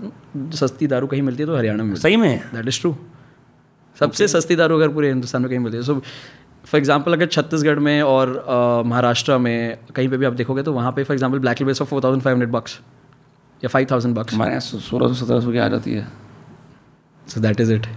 [0.56, 2.96] सस्ती दारू कहीं मिलती है तो हरियाणा में। सही में। दैट इज़ ट्रू
[3.98, 6.02] सबसे सस्ती दारू अगर पूरे हिंदुस्तान में कहीं मिलती है सो
[6.66, 8.34] फॉर एग्ज़ाम्पल अगर छत्तीसगढ़ में और
[8.86, 11.89] महाराष्ट्र में कहीं पे भी आप देखोगे तो वहाँ पे for example black labels of
[11.89, 12.80] four thousand five hundred bucks
[13.64, 16.07] या फाइव थाउज़ेंड बक्स हमारे यहाँ सोलह सौ सत्रह सौ की आ जाती है
[17.28, 17.88] सो दैट इज़ इट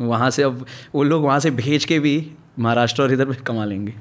[0.00, 2.14] वहाँ से अब वो लोग वहाँ से भेज के भी
[2.58, 3.94] महाराष्ट्र और इधर कमा लेंगे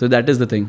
[0.00, 0.66] तो that is the thing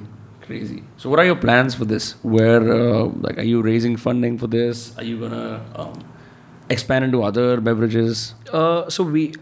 [0.47, 0.81] Crazy.
[0.95, 2.13] So, what are your plans for this?
[2.23, 4.97] Where, uh, like, are you raising funding for this?
[4.97, 6.05] Are you gonna um,
[6.69, 8.33] expand into other beverages?
[8.53, 9.33] Uh, so we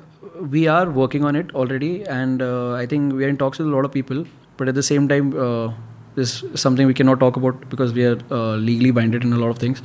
[0.42, 3.68] we are working on it already, and uh, I think we are in talks with
[3.68, 4.26] a lot of people.
[4.58, 5.74] But at the same time, uh,
[6.16, 9.38] this is something we cannot talk about because we are uh, legally binded in a
[9.38, 9.82] lot of things.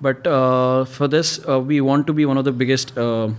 [0.00, 3.30] But uh, for this, uh, we want to be one of the biggest uh,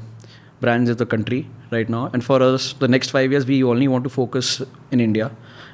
[0.62, 2.10] brands in the country right now.
[2.14, 5.32] And for us, the next five years, we only want to focus in India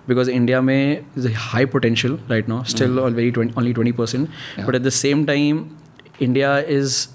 [0.07, 4.29] because India may is a high potential right now, still very 20, only twenty percent.
[4.65, 5.77] But at the same time,
[6.19, 7.09] India is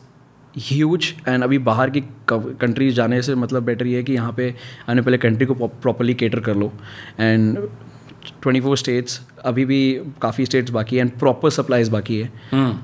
[0.59, 4.55] huge and अभी बाहर की countries जाने से मतलब better ये है कि यहाँ पे
[4.88, 6.72] आने पहले कंट्री को प्रॉपरली केटर कर लो।
[7.20, 7.59] एंड
[8.42, 9.80] ट्वेंटी फोर स्टेट्स अभी भी
[10.22, 12.30] काफ़ी स्टेट्स बाकी है एंड प्रॉपर सप्लाईज बाकी है।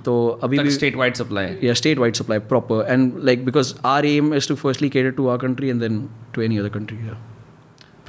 [0.05, 4.07] तो अभी भी स्टेट वाइड सप्लाई या state wide supply proper and like because our
[4.07, 6.97] aim is to firstly cater to our country and then to any other country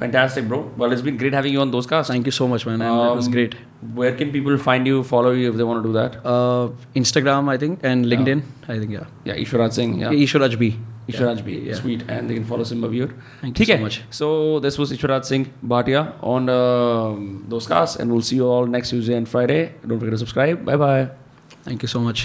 [0.00, 0.60] Fantastic, bro.
[0.78, 2.08] Well, it's been great having you on those cast.
[2.08, 2.80] Thank you so much, man.
[2.80, 3.54] Um, it was um, great.
[3.94, 6.16] Where can people find you, follow you if they want to do that?
[6.24, 6.70] Uh,
[7.00, 8.74] Instagram, I think, and LinkedIn, yeah.
[8.74, 9.04] I think, yeah.
[9.24, 9.98] Yeah, Ishwaraj Singh.
[10.00, 10.16] Yeah.
[10.24, 10.70] Ishwaraj B.
[11.08, 11.44] Ishwaraj.
[11.44, 11.58] B.
[11.58, 11.74] Yeah.
[11.74, 12.04] Sweet.
[12.08, 13.10] And they can follow Simba Viewer.
[13.42, 14.02] Thank you so much.
[14.10, 17.14] So, this was Ishwaraj Singh Bhatia on uh,
[17.48, 19.62] those cast, and we'll see you all next Tuesday and Friday.
[19.86, 20.64] Don't forget to subscribe.
[20.64, 21.10] Bye bye.
[21.64, 22.18] Thank you so much.